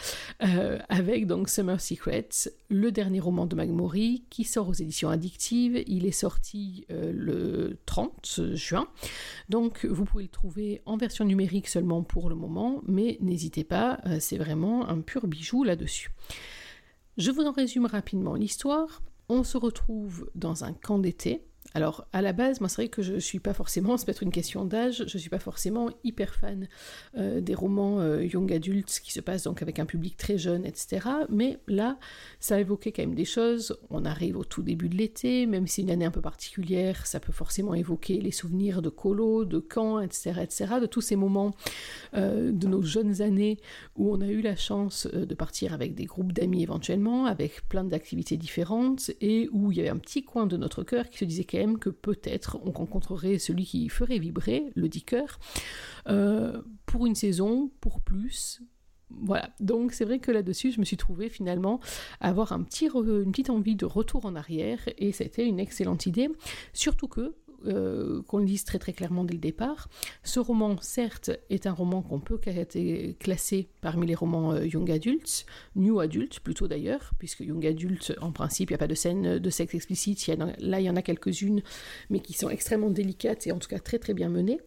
euh, 0.41 0.79
avec 0.87 1.27
donc 1.27 1.49
Summer 1.49 1.81
Secrets, 1.81 2.29
le 2.69 2.93
dernier 2.93 3.19
roman 3.19 3.45
de 3.45 3.57
Magmori 3.57 4.23
qui 4.29 4.45
sort 4.45 4.69
aux 4.69 4.73
éditions 4.73 5.09
addictives. 5.09 5.83
Il 5.85 6.05
est 6.05 6.13
sorti 6.13 6.85
euh, 6.91 7.11
le 7.13 7.77
30 7.85 8.53
juin, 8.53 8.87
donc 9.49 9.83
vous 9.83 10.05
pouvez 10.05 10.23
le 10.23 10.29
trouver 10.29 10.81
en 10.85 10.95
version 10.95 11.25
numérique 11.25 11.67
seulement 11.67 12.03
pour 12.03 12.29
le 12.29 12.35
moment, 12.35 12.81
mais 12.87 13.17
n'hésitez 13.19 13.65
pas, 13.65 13.99
euh, 14.05 14.15
c'est 14.21 14.37
vraiment 14.37 14.87
un 14.87 15.01
pur 15.01 15.27
bijou 15.27 15.65
là-dessus. 15.65 16.11
Je 17.17 17.31
vous 17.31 17.43
en 17.43 17.51
résume 17.51 17.85
rapidement 17.85 18.35
l'histoire. 18.35 19.01
On 19.27 19.43
se 19.43 19.57
retrouve 19.57 20.31
dans 20.35 20.63
un 20.63 20.71
camp 20.71 20.99
d'été 20.99 21.43
alors, 21.75 22.07
à 22.13 22.23
la 22.23 22.33
base, 22.33 22.61
moi, 22.61 22.69
c'est 22.69 22.81
vrai 22.81 22.87
que 22.87 23.03
je 23.03 23.19
suis 23.19 23.39
pas 23.39 23.53
forcément, 23.53 23.97
c'est 23.97 24.05
peut-être 24.05 24.23
une 24.23 24.31
question 24.31 24.65
d'âge, 24.65 25.03
je 25.07 25.17
ne 25.17 25.19
suis 25.19 25.29
pas 25.29 25.39
forcément 25.39 25.89
hyper 26.03 26.33
fan 26.33 26.67
euh, 27.17 27.41
des 27.41 27.53
romans 27.53 27.99
euh, 27.99 28.23
young 28.23 28.51
adultes 28.51 28.99
qui 29.03 29.11
se 29.11 29.19
passent 29.19 29.43
donc 29.43 29.61
avec 29.61 29.77
un 29.79 29.85
public 29.85 30.17
très 30.17 30.37
jeune, 30.37 30.65
etc. 30.65 31.07
Mais 31.29 31.59
là, 31.67 31.97
ça 32.39 32.59
évoquait 32.59 32.91
quand 32.91 33.03
même 33.03 33.15
des 33.15 33.25
choses. 33.25 33.77
On 33.89 34.05
arrive 34.05 34.37
au 34.37 34.43
tout 34.43 34.63
début 34.63 34.89
de 34.89 34.95
l'été, 34.95 35.45
même 35.45 35.67
si 35.67 35.81
une 35.81 35.91
année 35.91 36.05
un 36.05 36.11
peu 36.11 36.21
particulière, 36.21 37.05
ça 37.05 37.19
peut 37.19 37.31
forcément 37.31 37.75
évoquer 37.75 38.19
les 38.19 38.31
souvenirs 38.31 38.81
de 38.81 38.89
colo, 38.89 39.45
de 39.45 39.59
camp, 39.59 39.99
etc., 39.99 40.41
etc., 40.41 40.75
de 40.81 40.87
tous 40.87 41.01
ces 41.01 41.15
moments 41.15 41.51
euh, 42.15 42.51
de 42.51 42.67
nos 42.67 42.81
jeunes 42.81 43.21
années 43.21 43.59
où 43.95 44.11
on 44.11 44.21
a 44.21 44.27
eu 44.27 44.41
la 44.41 44.55
chance 44.55 45.07
de 45.07 45.35
partir 45.35 45.73
avec 45.73 45.93
des 45.93 46.05
groupes 46.05 46.33
d'amis 46.33 46.63
éventuellement, 46.63 47.25
avec 47.25 47.67
plein 47.69 47.83
d'activités 47.83 48.37
différentes, 48.37 49.11
et 49.21 49.49
où 49.51 49.71
il 49.71 49.77
y 49.77 49.81
avait 49.81 49.89
un 49.89 49.97
petit 49.97 50.23
coin 50.23 50.47
de 50.47 50.57
notre 50.57 50.83
cœur 50.83 51.09
qui 51.09 51.19
se 51.19 51.25
disait 51.25 51.43
que 51.79 51.89
peut-être 51.89 52.57
on 52.63 52.71
rencontrerait 52.71 53.39
celui 53.39 53.65
qui 53.65 53.89
ferait 53.89 54.19
vibrer 54.19 54.71
le 54.75 54.87
dit 54.89 55.03
cœur 55.03 55.39
euh, 56.07 56.61
pour 56.85 57.05
une 57.05 57.15
saison, 57.15 57.71
pour 57.81 58.01
plus. 58.01 58.61
Voilà, 59.09 59.49
donc 59.59 59.93
c'est 59.93 60.05
vrai 60.05 60.19
que 60.19 60.31
là-dessus, 60.31 60.71
je 60.71 60.79
me 60.79 60.85
suis 60.85 60.97
trouvée 60.97 61.29
finalement 61.29 61.79
avoir 62.21 62.51
un 62.51 62.61
petit 62.61 62.85
une 62.85 63.31
petite 63.31 63.49
envie 63.49 63.75
de 63.75 63.85
retour 63.85 64.25
en 64.25 64.35
arrière 64.35 64.79
et 64.97 65.11
c'était 65.11 65.45
une 65.45 65.59
excellente 65.59 66.05
idée. 66.05 66.29
Surtout 66.73 67.07
que 67.07 67.33
euh, 67.65 68.21
qu'on 68.23 68.39
le 68.39 68.45
dise 68.45 68.63
très 68.63 68.79
très 68.79 68.93
clairement 68.93 69.23
dès 69.23 69.33
le 69.33 69.39
départ. 69.39 69.89
Ce 70.23 70.39
roman, 70.39 70.77
certes, 70.81 71.31
est 71.49 71.67
un 71.67 71.73
roman 71.73 72.01
qu'on 72.01 72.19
peut 72.19 72.39
classer 73.19 73.69
parmi 73.81 74.07
les 74.07 74.15
romans 74.15 74.53
euh, 74.53 74.65
young 74.65 74.89
adults, 74.91 75.45
new 75.75 75.99
adults 75.99 76.39
plutôt 76.39 76.67
d'ailleurs, 76.67 77.11
puisque 77.19 77.41
young 77.41 77.65
adult, 77.65 78.13
en 78.21 78.31
principe, 78.31 78.69
il 78.69 78.73
n'y 78.73 78.75
a 78.75 78.79
pas 78.79 78.87
de 78.87 78.95
scène 78.95 79.39
de 79.39 79.49
sexe 79.49 79.75
explicite. 79.75 80.25
là, 80.59 80.79
il 80.79 80.85
y 80.85 80.89
en 80.89 80.95
a 80.95 81.01
quelques-unes, 81.01 81.61
mais 82.09 82.19
qui 82.19 82.33
sont 82.33 82.49
extrêmement 82.49 82.89
délicates 82.89 83.47
et 83.47 83.51
en 83.51 83.59
tout 83.59 83.69
cas 83.69 83.79
très 83.79 83.99
très 83.99 84.13
bien 84.13 84.29
menées. 84.29 84.59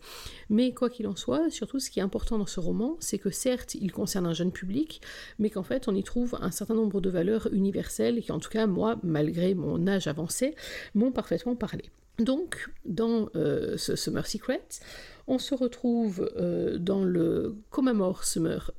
Mais 0.50 0.72
quoi 0.72 0.90
qu'il 0.90 1.06
en 1.06 1.16
soit, 1.16 1.50
surtout 1.50 1.78
ce 1.78 1.90
qui 1.90 2.00
est 2.00 2.02
important 2.02 2.38
dans 2.38 2.46
ce 2.46 2.61
roman, 2.61 2.96
c'est 3.00 3.18
que 3.18 3.30
certes, 3.30 3.75
il 3.75 3.92
concerne 3.92 4.26
un 4.26 4.34
jeune 4.34 4.52
public, 4.52 5.00
mais 5.38 5.50
qu'en 5.50 5.62
fait, 5.62 5.88
on 5.88 5.94
y 5.94 6.02
trouve 6.02 6.37
un 6.40 6.50
certain 6.50 6.75
nombre 6.75 7.00
de 7.00 7.11
valeurs 7.11 7.49
universelles 7.52 8.20
qui, 8.22 8.32
en 8.32 8.38
tout 8.38 8.50
cas, 8.50 8.66
moi, 8.66 8.99
malgré 9.02 9.54
mon 9.54 9.87
âge 9.87 10.06
avancé, 10.06 10.54
m'ont 10.94 11.12
parfaitement 11.12 11.56
parlé. 11.56 11.90
Donc, 12.19 12.69
dans 12.85 13.28
euh, 13.37 13.76
ce 13.76 13.97
Summer 13.97 14.26
Secret, 14.26 14.62
on 15.26 15.38
se 15.38 15.54
retrouve 15.54 16.31
euh, 16.37 16.78
dans 16.78 17.04
le 17.04 17.57
Comamore 17.71 18.25
Summer, 18.25 18.71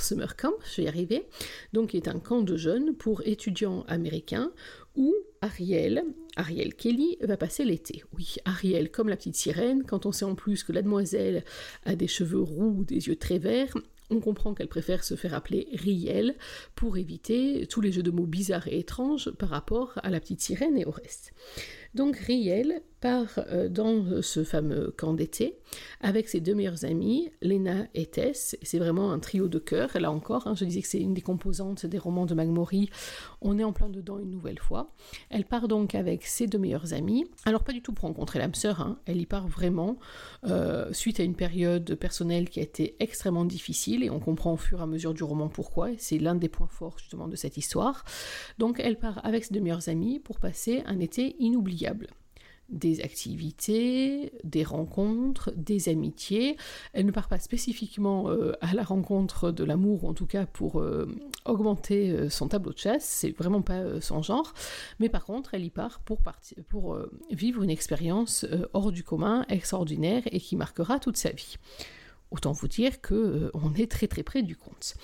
Summer 0.00 0.36
Camp, 0.36 0.54
je 0.64 0.76
vais 0.76 0.84
y 0.84 0.88
arriver, 0.88 1.26
donc 1.72 1.90
qui 1.90 1.96
est 1.96 2.08
un 2.08 2.18
camp 2.18 2.42
de 2.42 2.56
jeunes 2.56 2.94
pour 2.94 3.22
étudiants 3.24 3.84
américains 3.86 4.50
où 4.96 5.14
Ariel, 5.40 6.04
Ariel 6.36 6.74
Kelly, 6.74 7.18
va 7.20 7.36
passer 7.36 7.64
l'été. 7.64 8.02
Oui, 8.16 8.36
Ariel, 8.44 8.90
comme 8.90 9.08
la 9.08 9.16
petite 9.16 9.36
sirène, 9.36 9.84
quand 9.84 10.06
on 10.06 10.12
sait 10.12 10.24
en 10.24 10.34
plus 10.34 10.64
que 10.64 10.72
la 10.72 10.82
demoiselle 10.82 11.44
a 11.84 11.94
des 11.94 12.08
cheveux 12.08 12.40
roux, 12.40 12.84
des 12.84 13.06
yeux 13.06 13.16
très 13.16 13.38
verts, 13.38 13.74
on 14.10 14.20
comprend 14.20 14.54
qu'elle 14.54 14.68
préfère 14.68 15.04
se 15.04 15.16
faire 15.16 15.34
appeler 15.34 15.68
Riel 15.72 16.34
pour 16.74 16.96
éviter 16.96 17.66
tous 17.66 17.80
les 17.80 17.92
jeux 17.92 18.02
de 18.02 18.10
mots 18.10 18.26
bizarres 18.26 18.68
et 18.68 18.78
étranges 18.78 19.30
par 19.30 19.48
rapport 19.48 19.92
à 20.02 20.10
la 20.10 20.20
petite 20.20 20.40
sirène 20.40 20.76
et 20.76 20.84
au 20.84 20.90
reste. 20.90 21.32
Donc 21.94 22.16
Riel 22.16 22.82
part 23.00 23.44
euh, 23.50 23.68
dans 23.68 24.22
ce 24.22 24.44
fameux 24.44 24.92
camp 24.96 25.12
d'été 25.12 25.58
avec 26.00 26.28
ses 26.28 26.40
deux 26.40 26.54
meilleures 26.54 26.84
amies, 26.84 27.30
Lena 27.42 27.86
et 27.94 28.06
Tess. 28.06 28.56
C'est 28.62 28.78
vraiment 28.78 29.12
un 29.12 29.18
trio 29.18 29.46
de 29.46 29.58
cœur. 29.58 29.90
Là 30.00 30.10
encore, 30.10 30.46
hein, 30.46 30.54
je 30.56 30.64
disais 30.64 30.80
que 30.80 30.88
c'est 30.88 31.00
une 31.00 31.14
des 31.14 31.20
composantes 31.20 31.86
des 31.86 31.98
romans 31.98 32.26
de 32.26 32.34
Magmori. 32.34 32.90
On 33.42 33.58
est 33.58 33.64
en 33.64 33.72
plein 33.72 33.90
dedans 33.90 34.18
une 34.18 34.30
nouvelle 34.30 34.58
fois. 34.58 34.92
Elle 35.30 35.44
part 35.44 35.68
donc 35.68 35.94
avec 35.94 36.24
ses 36.24 36.46
deux 36.46 36.58
meilleures 36.58 36.94
amies. 36.94 37.26
Alors 37.44 37.62
pas 37.62 37.72
du 37.72 37.82
tout 37.82 37.92
pour 37.92 38.08
rencontrer 38.08 38.38
l'âme 38.38 38.54
sœur. 38.54 38.80
Hein. 38.80 38.98
Elle 39.06 39.20
y 39.20 39.26
part 39.26 39.46
vraiment 39.46 39.98
euh, 40.44 40.92
suite 40.92 41.20
à 41.20 41.22
une 41.22 41.36
période 41.36 41.94
personnelle 41.96 42.48
qui 42.48 42.60
a 42.60 42.62
été 42.62 42.96
extrêmement 43.00 43.44
difficile 43.44 44.02
et 44.02 44.10
on 44.10 44.20
comprend 44.20 44.54
au 44.54 44.58
fur 44.58 44.80
et 44.80 44.82
à 44.82 44.86
mesure 44.86 45.14
du 45.14 45.22
roman 45.22 45.48
pourquoi. 45.48 45.90
C'est 45.98 46.18
l'un 46.18 46.34
des 46.34 46.48
points 46.48 46.68
forts 46.68 46.98
justement 46.98 47.28
de 47.28 47.36
cette 47.36 47.56
histoire. 47.56 48.04
Donc 48.58 48.80
elle 48.80 48.98
part 48.98 49.20
avec 49.24 49.44
ses 49.44 49.52
deux 49.52 49.60
meilleures 49.60 49.88
amies 49.88 50.20
pour 50.20 50.40
passer 50.40 50.82
un 50.86 51.00
été 51.00 51.36
inoubliable 51.38 51.83
des 52.70 53.00
activités, 53.02 54.32
des 54.42 54.64
rencontres, 54.64 55.52
des 55.54 55.88
amitiés. 55.88 56.56
Elle 56.92 57.06
ne 57.06 57.10
part 57.10 57.28
pas 57.28 57.38
spécifiquement 57.38 58.30
euh, 58.30 58.52
à 58.60 58.74
la 58.74 58.82
rencontre 58.82 59.50
de 59.50 59.64
l'amour, 59.64 60.04
en 60.04 60.14
tout 60.14 60.26
cas 60.26 60.46
pour 60.46 60.80
euh, 60.80 61.06
augmenter 61.44 62.10
euh, 62.10 62.30
son 62.30 62.48
tableau 62.48 62.72
de 62.72 62.78
chasse, 62.78 63.04
c'est 63.04 63.30
vraiment 63.36 63.62
pas 63.62 64.00
son 64.00 64.22
genre, 64.22 64.54
mais 64.98 65.08
par 65.08 65.24
contre 65.24 65.54
elle 65.54 65.64
y 65.64 65.70
part 65.70 66.00
pour, 66.00 66.20
pour 66.68 66.98
vivre 67.30 67.62
une 67.62 67.70
expérience 67.70 68.46
hors 68.72 68.92
du 68.92 69.04
commun, 69.04 69.44
extraordinaire 69.48 70.22
et 70.26 70.40
qui 70.40 70.56
marquera 70.56 70.98
toute 70.98 71.16
sa 71.16 71.30
vie. 71.30 71.56
Autant 72.34 72.50
vous 72.50 72.66
dire 72.66 73.00
que 73.00 73.14
euh, 73.14 73.78
est 73.78 73.88
très 73.88 74.08
très 74.08 74.24
près 74.24 74.42
du 74.42 74.56
compte. 74.56 74.96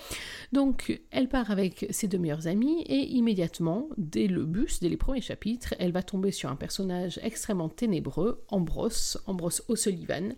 Donc 0.53 1.01
elle 1.13 1.29
part 1.29 1.53
avec 1.53 1.87
ses 1.91 2.09
deux 2.09 2.19
meilleures 2.19 2.49
amies 2.49 2.83
et 2.83 3.07
immédiatement, 3.07 3.89
dès 3.99 4.27
le 4.27 4.45
bus, 4.45 4.81
dès 4.81 4.89
les 4.89 4.97
premiers 4.97 5.21
chapitres, 5.21 5.77
elle 5.79 5.93
va 5.93 6.03
tomber 6.03 6.33
sur 6.33 6.51
un 6.51 6.57
personnage 6.57 7.21
extrêmement 7.23 7.69
ténébreux, 7.69 8.45
Ambrose, 8.49 9.23
Ambrose 9.27 9.63
O'Sullivan, 9.69 10.35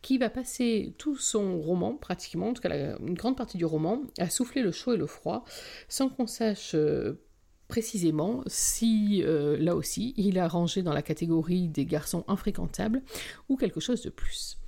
qui 0.00 0.18
va 0.18 0.30
passer 0.30 0.94
tout 0.98 1.16
son 1.16 1.60
roman, 1.60 1.94
pratiquement, 1.94 2.48
en 2.48 2.54
tout 2.54 2.62
cas 2.62 2.96
une 2.98 3.14
grande 3.14 3.36
partie 3.36 3.56
du 3.56 3.64
roman, 3.64 4.02
à 4.18 4.28
souffler 4.28 4.62
le 4.62 4.72
chaud 4.72 4.94
et 4.94 4.96
le 4.96 5.06
froid, 5.06 5.44
sans 5.88 6.08
qu'on 6.08 6.26
sache 6.26 6.72
euh, 6.74 7.22
précisément 7.68 8.42
si, 8.48 9.22
euh, 9.24 9.56
là 9.58 9.76
aussi, 9.76 10.12
il 10.16 10.40
a 10.40 10.48
rangé 10.48 10.82
dans 10.82 10.92
la 10.92 11.02
catégorie 11.02 11.68
des 11.68 11.86
garçons 11.86 12.24
infréquentables 12.26 13.00
ou 13.48 13.56
quelque 13.56 13.78
chose 13.78 14.02
de 14.02 14.10
plus. 14.10 14.58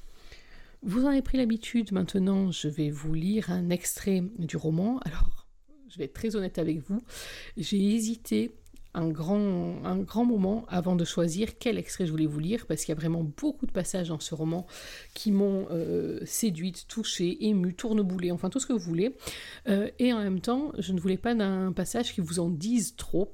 Vous 0.87 1.07
en 1.07 1.09
avez 1.09 1.23
pris 1.23 1.39
l'habitude, 1.39 1.93
maintenant 1.93 2.51
je 2.51 2.69
vais 2.69 2.91
vous 2.91 3.15
lire 3.15 3.51
un 3.51 3.71
extrait 3.71 4.23
du 4.39 4.59
roman. 4.59 4.99
Alors, 5.07 5.47
je 5.89 5.97
vais 5.97 6.05
être 6.05 6.13
très 6.13 6.37
honnête 6.37 6.59
avec 6.59 6.81
vous, 6.81 7.03
j'ai 7.57 7.83
hésité 7.95 8.53
un 8.93 9.09
grand, 9.09 10.25
moment 10.25 10.67
avant 10.69 10.95
de 10.95 11.05
choisir 11.05 11.59
quel 11.59 11.79
extrait 11.79 12.07
je 12.07 12.11
voulais 12.11 12.27
vous 12.27 12.39
lire, 12.39 12.67
parce 12.67 12.85
qu'il 12.85 12.95
y 12.95 12.97
a 12.97 13.01
vraiment 13.01 13.25
beaucoup 13.25 13.67
de 13.67 13.73
passages 13.73 14.09
dans 14.09 14.21
ce 14.21 14.35
roman 14.35 14.67
qui 15.15 15.33
m'ont 15.33 15.67
euh, 15.71 16.21
séduite, 16.27 16.87
touchée, 16.87 17.47
émue, 17.47 17.75
tourneboulée, 17.75 18.31
enfin 18.31 18.51
tout 18.51 18.61
ce 18.61 18.67
que 18.67 18.73
vous 18.75 18.79
voulez. 18.79 19.17
Euh, 19.69 19.91
et 19.99 20.13
en 20.13 20.21
même 20.21 20.41
temps, 20.41 20.71
je 20.79 20.93
ne 20.93 21.01
voulais 21.01 21.17
pas 21.17 21.35
d'un 21.35 21.73
passage 21.73 22.13
qui 22.13 22.21
vous 22.21 22.39
en 22.39 22.51
dise 22.51 22.95
trop. 22.95 23.33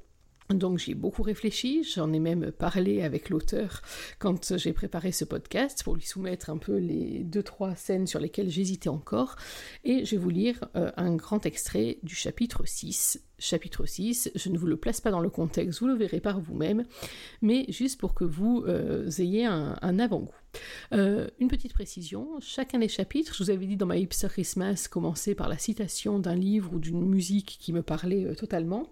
Donc 0.54 0.78
j'ai 0.78 0.94
beaucoup 0.94 1.22
réfléchi, 1.22 1.84
j'en 1.84 2.12
ai 2.12 2.18
même 2.18 2.50
parlé 2.50 3.02
avec 3.02 3.30
l'auteur 3.30 3.82
quand 4.18 4.56
j'ai 4.56 4.72
préparé 4.72 5.12
ce 5.12 5.24
podcast 5.24 5.84
pour 5.84 5.94
lui 5.94 6.02
soumettre 6.02 6.50
un 6.50 6.58
peu 6.58 6.76
les 6.76 7.20
deux 7.20 7.44
trois 7.44 7.76
scènes 7.76 8.08
sur 8.08 8.18
lesquelles 8.18 8.50
j'hésitais 8.50 8.88
encore 8.88 9.36
et 9.84 10.04
je 10.04 10.12
vais 10.12 10.16
vous 10.16 10.30
lire 10.30 10.68
euh, 10.74 10.90
un 10.96 11.14
grand 11.14 11.46
extrait 11.46 11.98
du 12.02 12.16
chapitre 12.16 12.64
6. 12.66 13.22
Chapitre 13.38 13.86
6, 13.86 14.32
je 14.34 14.48
ne 14.50 14.58
vous 14.58 14.66
le 14.66 14.76
place 14.76 15.00
pas 15.00 15.10
dans 15.10 15.20
le 15.20 15.30
contexte, 15.30 15.80
vous 15.80 15.86
le 15.86 15.94
verrez 15.94 16.20
par 16.20 16.40
vous-même, 16.40 16.84
mais 17.40 17.64
juste 17.68 17.98
pour 17.98 18.12
que 18.12 18.24
vous 18.24 18.64
euh, 18.66 19.08
ayez 19.18 19.46
un, 19.46 19.98
avant-goût. 19.98 20.34
Euh, 20.92 21.28
une 21.38 21.48
petite 21.48 21.72
précision, 21.72 22.28
chacun 22.40 22.80
des 22.80 22.88
chapitres, 22.88 23.34
je 23.34 23.42
vous 23.42 23.50
avais 23.50 23.64
dit 23.64 23.78
dans 23.78 23.86
ma 23.86 23.96
Hipster 23.96 24.28
Christmas, 24.28 24.88
commencer 24.90 25.34
par 25.34 25.48
la 25.48 25.56
citation 25.56 26.18
d'un 26.18 26.34
livre 26.34 26.74
ou 26.74 26.80
d'une 26.80 27.06
musique 27.06 27.56
qui 27.58 27.72
me 27.72 27.82
parlait 27.82 28.34
totalement 28.34 28.90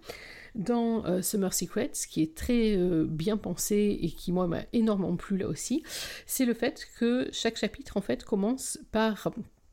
dans 0.59 1.07
euh, 1.07 1.23
Summer 1.23 1.55
Secrets, 1.55 1.93
qui 2.11 2.23
est 2.23 2.37
très 2.37 2.77
euh, 2.77 3.07
bien 3.09 3.37
pensé 3.37 3.99
et 4.03 4.11
qui 4.11 4.33
moi 4.33 4.47
m'a 4.47 4.63
énormément 4.73 5.17
plu 5.17 5.39
là 5.39 5.49
aussi, 5.49 5.83
c'est 6.27 6.45
le 6.45 6.53
fait 6.53 6.87
que 6.99 7.29
chaque 7.33 7.57
chapitre 7.57 7.97
en 7.97 8.01
fait 8.01 8.25
commence 8.25 8.79
par 8.91 9.31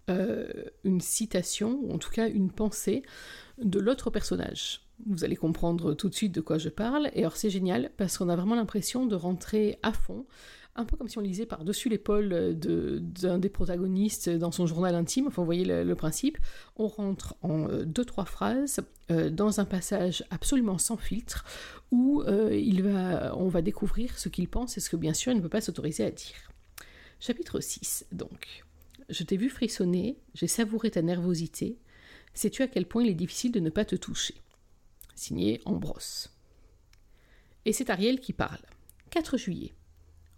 euh, 0.10 0.48
une 0.84 1.02
citation, 1.02 1.80
ou 1.82 1.92
en 1.92 1.98
tout 1.98 2.12
cas 2.12 2.30
une 2.30 2.52
pensée 2.52 3.04
de 3.58 3.80
l'autre 3.80 4.12
personnage. 4.12 4.82
Vous 5.08 5.24
allez 5.26 5.36
comprendre 5.36 5.94
tout 5.94 6.08
de 6.08 6.16
suite 6.16 6.34
de 6.34 6.42
quoi 6.42 6.58
je 6.60 6.70
parle, 6.70 7.10
et 7.14 7.20
alors 7.20 7.36
c'est 7.36 7.50
génial 7.50 7.92
parce 7.98 8.18
qu'on 8.18 8.30
a 8.30 8.36
vraiment 8.36 8.56
l'impression 8.56 9.08
de 9.08 9.16
rentrer 9.16 9.80
à 9.82 9.92
fond 9.92 10.26
un 10.76 10.84
peu 10.84 10.98
comme 10.98 11.08
si 11.08 11.18
on 11.18 11.22
lisait 11.22 11.46
par-dessus 11.46 11.88
l'épaule 11.88 12.58
d'un 12.58 13.40
des 13.40 13.50
protagonistes 13.50 14.30
dans 14.30 14.52
son 14.52 14.68
journal 14.68 14.94
intime. 14.94 15.28
Enfin, 15.28 15.42
vous 15.42 15.46
voyez 15.46 15.64
le, 15.66 15.96
principe. 15.96 16.38
On 16.76 16.88
rentre 16.88 17.36
en 17.42 17.70
euh, 17.70 17.86
deux, 17.86 18.04
trois 18.04 18.26
phrases 18.26 18.82
euh, 19.10 19.30
dans 19.30 19.62
un 19.62 19.66
passage 19.66 20.26
absolument 20.30 20.78
sans 20.78 20.98
filtre 20.98 21.46
où 21.92 22.22
euh, 22.24 22.54
il 22.54 22.84
va, 22.84 23.36
on 23.38 23.48
va 23.48 23.62
découvrir 23.62 24.18
ce 24.18 24.28
qu'il 24.28 24.50
pense 24.50 24.78
et 24.78 24.82
ce 24.82 24.90
que, 24.90 24.98
bien 24.98 25.14
sûr, 25.14 25.32
il 25.32 25.38
ne 25.38 25.42
peut 25.42 25.50
pas 25.50 25.62
s'autoriser 25.62 26.04
à 26.04 26.12
dire. 26.12 26.52
Chapitre 27.20 27.62
6, 27.62 28.08
donc. 28.12 28.66
Je 29.08 29.24
t'ai 29.24 29.38
vu 29.38 29.50
frissonner, 29.50 30.18
j'ai 30.34 30.48
savouré 30.48 30.92
ta 30.92 31.02
nervosité. 31.02 31.78
Sais-tu 32.34 32.64
à 32.64 32.68
quel 32.68 32.86
point 32.86 33.04
il 33.04 33.10
est 33.10 33.14
difficile 33.14 33.52
de 33.52 33.60
ne 33.60 33.70
pas 33.70 33.86
te 33.86 33.96
toucher? 33.96 34.36
Signé 35.16 35.62
Ambrose. 35.64 36.30
Et 37.64 37.72
c'est 37.72 37.90
Ariel 37.90 38.20
qui 38.20 38.34
parle. 38.34 38.60
4 39.12 39.38
juillet. 39.38 39.74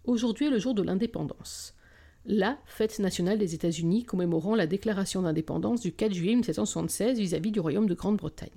Aujourd'hui 0.08 0.46
est 0.46 0.50
le 0.50 0.58
jour 0.58 0.72
de 0.72 0.80
l'indépendance. 0.80 1.74
La 2.24 2.56
fête 2.64 2.98
nationale 2.98 3.36
des 3.36 3.54
États-Unis 3.54 4.04
commémorant 4.04 4.54
la 4.54 4.66
déclaration 4.66 5.20
d'indépendance 5.20 5.82
du 5.82 5.92
4 5.92 6.14
juillet 6.14 6.34
1776 6.34 7.18
vis-à-vis 7.18 7.50
du 7.50 7.60
Royaume 7.60 7.86
de 7.86 7.92
Grande-Bretagne. 7.92 8.48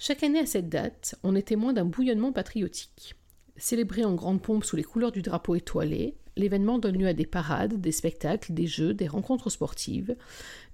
Chaque 0.00 0.24
année 0.24 0.40
à 0.40 0.46
cette 0.46 0.68
date, 0.68 1.14
on 1.22 1.36
est 1.36 1.46
témoin 1.46 1.72
d'un 1.72 1.84
bouillonnement 1.84 2.32
patriotique. 2.32 3.14
Célébré 3.56 4.04
en 4.04 4.14
grande 4.14 4.42
pompe 4.42 4.64
sous 4.64 4.74
les 4.74 4.82
couleurs 4.82 5.12
du 5.12 5.22
drapeau 5.22 5.54
étoilé, 5.54 6.16
l'événement 6.34 6.80
donne 6.80 6.98
lieu 6.98 7.06
à 7.06 7.14
des 7.14 7.24
parades, 7.24 7.80
des 7.80 7.92
spectacles, 7.92 8.52
des 8.52 8.66
jeux, 8.66 8.94
des 8.94 9.06
rencontres 9.06 9.48
sportives, 9.48 10.16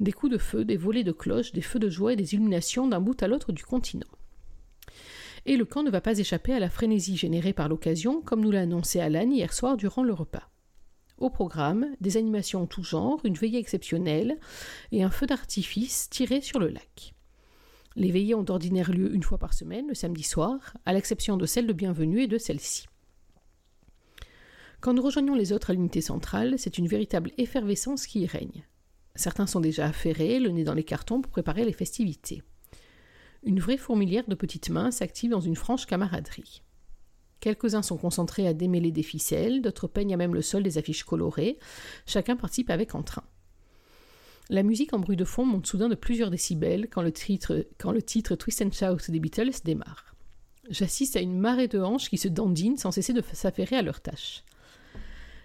des 0.01 0.13
coups 0.13 0.33
de 0.33 0.39
feu, 0.39 0.65
des 0.65 0.79
volées 0.79 1.05
de 1.05 1.13
cloches, 1.13 1.53
des 1.53 1.61
feux 1.61 1.79
de 1.79 1.91
joie 1.91 2.15
et 2.15 2.17
des 2.17 2.33
illuminations 2.33 2.89
d'un 2.89 3.01
bout 3.01 3.23
à 3.23 3.29
l'autre 3.29 3.53
du 3.53 3.65
continent 3.65 4.09
et 5.47 5.57
le 5.57 5.65
camp 5.65 5.83
ne 5.83 5.91
va 5.91 6.01
pas 6.01 6.19
échapper 6.19 6.53
à 6.53 6.61
la 6.61 6.71
frénésie 6.71 7.17
générée 7.17 7.53
par 7.53 7.69
l'occasion, 7.69 8.21
comme 8.23 8.41
nous 8.41 8.51
l'a 8.51 8.61
annoncé 8.61 9.01
Alan 9.01 9.31
hier 9.31 9.53
soir 9.53 9.77
durant 9.77 10.03
le 10.03 10.13
repas. 10.13 10.51
Au 11.19 11.29
programme, 11.29 11.87
des 12.01 12.17
animations 12.17 12.63
en 12.63 12.67
tout 12.67 12.83
genre, 12.83 13.21
une 13.25 13.35
veillée 13.35 13.59
exceptionnelle 13.59 14.39
et 14.91 15.03
un 15.03 15.11
feu 15.11 15.27
d'artifice 15.27 16.09
tiré 16.09 16.41
sur 16.41 16.59
le 16.59 16.69
lac. 16.69 17.15
Les 17.97 18.11
veillées 18.11 18.35
ont 18.35 18.43
d'ordinaire 18.43 18.91
lieu 18.91 19.15
une 19.15 19.23
fois 19.23 19.37
par 19.37 19.53
semaine, 19.53 19.89
le 19.89 19.95
samedi 19.95 20.23
soir, 20.23 20.77
à 20.87 20.93
l'exception 20.93 21.37
de 21.37 21.45
celle 21.45 21.67
de 21.67 21.73
bienvenue 21.73 22.23
et 22.23 22.29
de 22.29 22.39
celle-ci. 22.39 22.87
Quand 24.81 24.95
nous 24.95 25.03
rejoignons 25.03 25.35
les 25.35 25.53
autres 25.53 25.71
à 25.71 25.73
l'unité 25.75 26.01
centrale, 26.01 26.55
c'est 26.57 26.79
une 26.79 26.89
véritable 26.89 27.33
effervescence 27.37 28.07
qui 28.07 28.21
y 28.21 28.27
règne. 28.27 28.67
Certains 29.15 29.47
sont 29.47 29.61
déjà 29.61 29.87
affairés, 29.87 30.41
le 30.41 30.49
nez 30.49 30.65
dans 30.65 30.73
les 30.73 30.85
cartons 30.85 31.21
pour 31.21 31.33
préparer 31.33 31.67
les 31.67 31.75
festivités. 31.75 32.43
Une 33.43 33.61
vraie 33.61 33.79
fourmilière 33.79 34.29
de 34.29 34.35
petites 34.35 34.69
mains 34.69 34.91
s'active 34.91 35.31
dans 35.31 35.41
une 35.41 35.57
franche 35.57 35.87
camaraderie. 35.87 36.63
Quelques-uns 37.41 37.83
sont 37.83 37.97
concentrés 37.97 38.47
à 38.47 38.53
démêler 38.53 38.93
des 38.93 39.03
ficelles, 39.03 39.63
d'autres 39.63 39.89
peignent 39.89 40.13
à 40.13 40.19
même 40.19 40.35
le 40.35 40.43
sol 40.43 40.63
des 40.63 40.77
affiches 40.77 41.05
colorées, 41.05 41.59
chacun 42.05 42.37
participe 42.37 42.69
avec 42.69 42.95
entrain. 42.95 43.25
La 44.51 44.63
musique 44.63 44.93
en 44.93 44.99
bruit 44.99 45.17
de 45.17 45.25
fond 45.25 45.47
monte 45.47 45.67
soudain 45.67 45.89
de 45.89 45.95
plusieurs 45.95 46.31
décibels 46.31 46.89
quand 46.91 47.03
le 47.03 47.13
titre, 47.13 48.35
Twist 48.35 48.63
and 48.63 48.73
Shout 48.73 49.11
des 49.11 49.21
Beatles 49.21 49.63
démarre. 49.65 50.15
J'assiste 50.69 51.17
à 51.17 51.21
une 51.21 51.39
marée 51.39 51.69
de 51.69 51.79
hanches 51.81 52.11
qui 52.11 52.19
se 52.19 52.29
dandinent 52.29 52.77
sans 52.77 52.91
cesser 52.91 53.15
de 53.15 53.23
s'affairer 53.33 53.77
à 53.77 53.83
leur 53.83 54.03
tâche. 54.03 54.45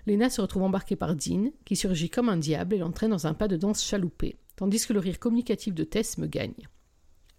Lena 0.06 0.30
se 0.30 0.42
retrouve 0.42 0.64
embarquée 0.64 0.96
par 0.96 1.16
Dean, 1.16 1.52
qui 1.64 1.76
surgit 1.76 2.10
comme 2.10 2.30
un 2.30 2.38
diable 2.38 2.76
et 2.76 2.80
l'entraîne 2.80 3.12
dans 3.12 3.26
un 3.26 3.34
pas 3.34 3.48
de 3.48 3.58
danse 3.58 3.84
chaloupé, 3.84 4.36
tandis 4.56 4.86
que 4.86 4.94
le 4.94 5.00
rire 5.00 5.20
communicatif 5.20 5.74
de 5.74 5.84
Tess 5.84 6.18
me 6.18 6.28
gagne. 6.28 6.68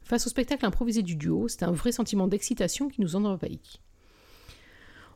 Face 0.07 0.25
au 0.29 0.31
spectacle 0.31 0.65
improvisé 0.65 1.03
du 1.03 1.17
duo, 1.17 1.49
c'est 1.49 1.65
un 1.65 1.73
vrai 1.73 1.91
sentiment 1.91 2.29
d'excitation 2.29 2.89
qui 2.89 3.01
nous 3.01 3.17
en 3.17 3.25
envahit. 3.25 3.81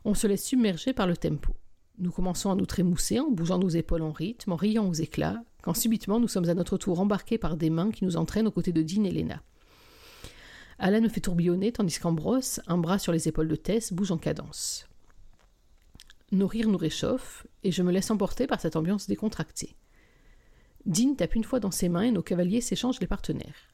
On 0.03 0.13
se 0.13 0.27
laisse 0.27 0.43
submerger 0.43 0.91
par 0.91 1.07
le 1.07 1.15
tempo. 1.15 1.55
Nous 1.97 2.11
commençons 2.11 2.51
à 2.51 2.55
nous 2.55 2.65
trémousser 2.65 3.17
en 3.21 3.31
bougeant 3.31 3.57
nos 3.57 3.69
épaules 3.69 4.01
en 4.01 4.11
rythme, 4.11 4.51
en 4.51 4.57
riant 4.57 4.89
aux 4.89 4.93
éclats, 4.93 5.41
quand 5.61 5.73
subitement 5.73 6.19
nous 6.19 6.27
sommes 6.27 6.49
à 6.49 6.53
notre 6.55 6.77
tour 6.77 6.99
embarqués 6.99 7.37
par 7.37 7.55
des 7.55 7.69
mains 7.69 7.89
qui 7.89 8.03
nous 8.03 8.17
entraînent 8.17 8.47
aux 8.47 8.51
côtés 8.51 8.73
de 8.73 8.81
Dean 8.81 9.05
et 9.05 9.11
Lena. 9.11 9.41
Alan 10.77 10.99
me 10.99 11.07
fait 11.07 11.21
tourbillonner 11.21 11.71
tandis 11.71 11.97
qu'Ambrose, 11.97 12.59
un 12.67 12.77
bras 12.77 12.99
sur 12.99 13.13
les 13.13 13.29
épaules 13.29 13.47
de 13.47 13.55
Tess, 13.55 13.93
bouge 13.93 14.11
en 14.11 14.17
cadence. 14.17 14.89
Nos 16.33 16.47
rires 16.47 16.67
nous 16.67 16.77
réchauffent 16.77 17.47
et 17.63 17.71
je 17.71 17.81
me 17.81 17.93
laisse 17.93 18.11
emporter 18.11 18.45
par 18.45 18.59
cette 18.59 18.75
ambiance 18.75 19.07
décontractée. 19.07 19.77
Dean 20.85 21.15
tape 21.15 21.35
une 21.35 21.45
fois 21.45 21.61
dans 21.61 21.71
ses 21.71 21.87
mains 21.87 22.01
et 22.01 22.11
nos 22.11 22.23
cavaliers 22.23 22.59
s'échangent 22.59 22.99
les 22.99 23.07
partenaires. 23.07 23.70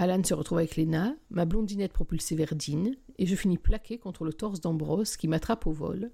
Alan 0.00 0.22
se 0.22 0.32
retrouve 0.32 0.58
avec 0.58 0.76
Lena, 0.76 1.16
ma 1.28 1.44
blondinette 1.44 1.92
propulsée 1.92 2.36
vers 2.36 2.54
Dean, 2.54 2.92
et 3.18 3.26
je 3.26 3.34
finis 3.34 3.58
plaqué 3.58 3.98
contre 3.98 4.24
le 4.24 4.32
torse 4.32 4.60
d'Ambrose 4.60 5.16
qui 5.16 5.26
m'attrape 5.26 5.66
au 5.66 5.72
vol, 5.72 6.12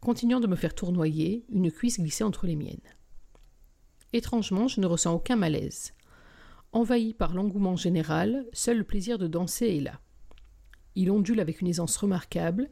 continuant 0.00 0.38
de 0.38 0.46
me 0.46 0.54
faire 0.54 0.76
tournoyer, 0.76 1.44
une 1.50 1.72
cuisse 1.72 1.98
glissée 1.98 2.22
entre 2.22 2.46
les 2.46 2.54
miennes. 2.54 2.78
Étrangement, 4.12 4.68
je 4.68 4.80
ne 4.80 4.86
ressens 4.86 5.12
aucun 5.12 5.34
malaise. 5.34 5.92
Envahi 6.70 7.14
par 7.14 7.34
l'engouement 7.34 7.74
général, 7.74 8.46
seul 8.52 8.78
le 8.78 8.84
plaisir 8.84 9.18
de 9.18 9.26
danser 9.26 9.76
est 9.76 9.80
là. 9.80 10.00
Il 10.94 11.10
ondule 11.10 11.40
avec 11.40 11.60
une 11.60 11.66
aisance 11.66 11.96
remarquable, 11.96 12.70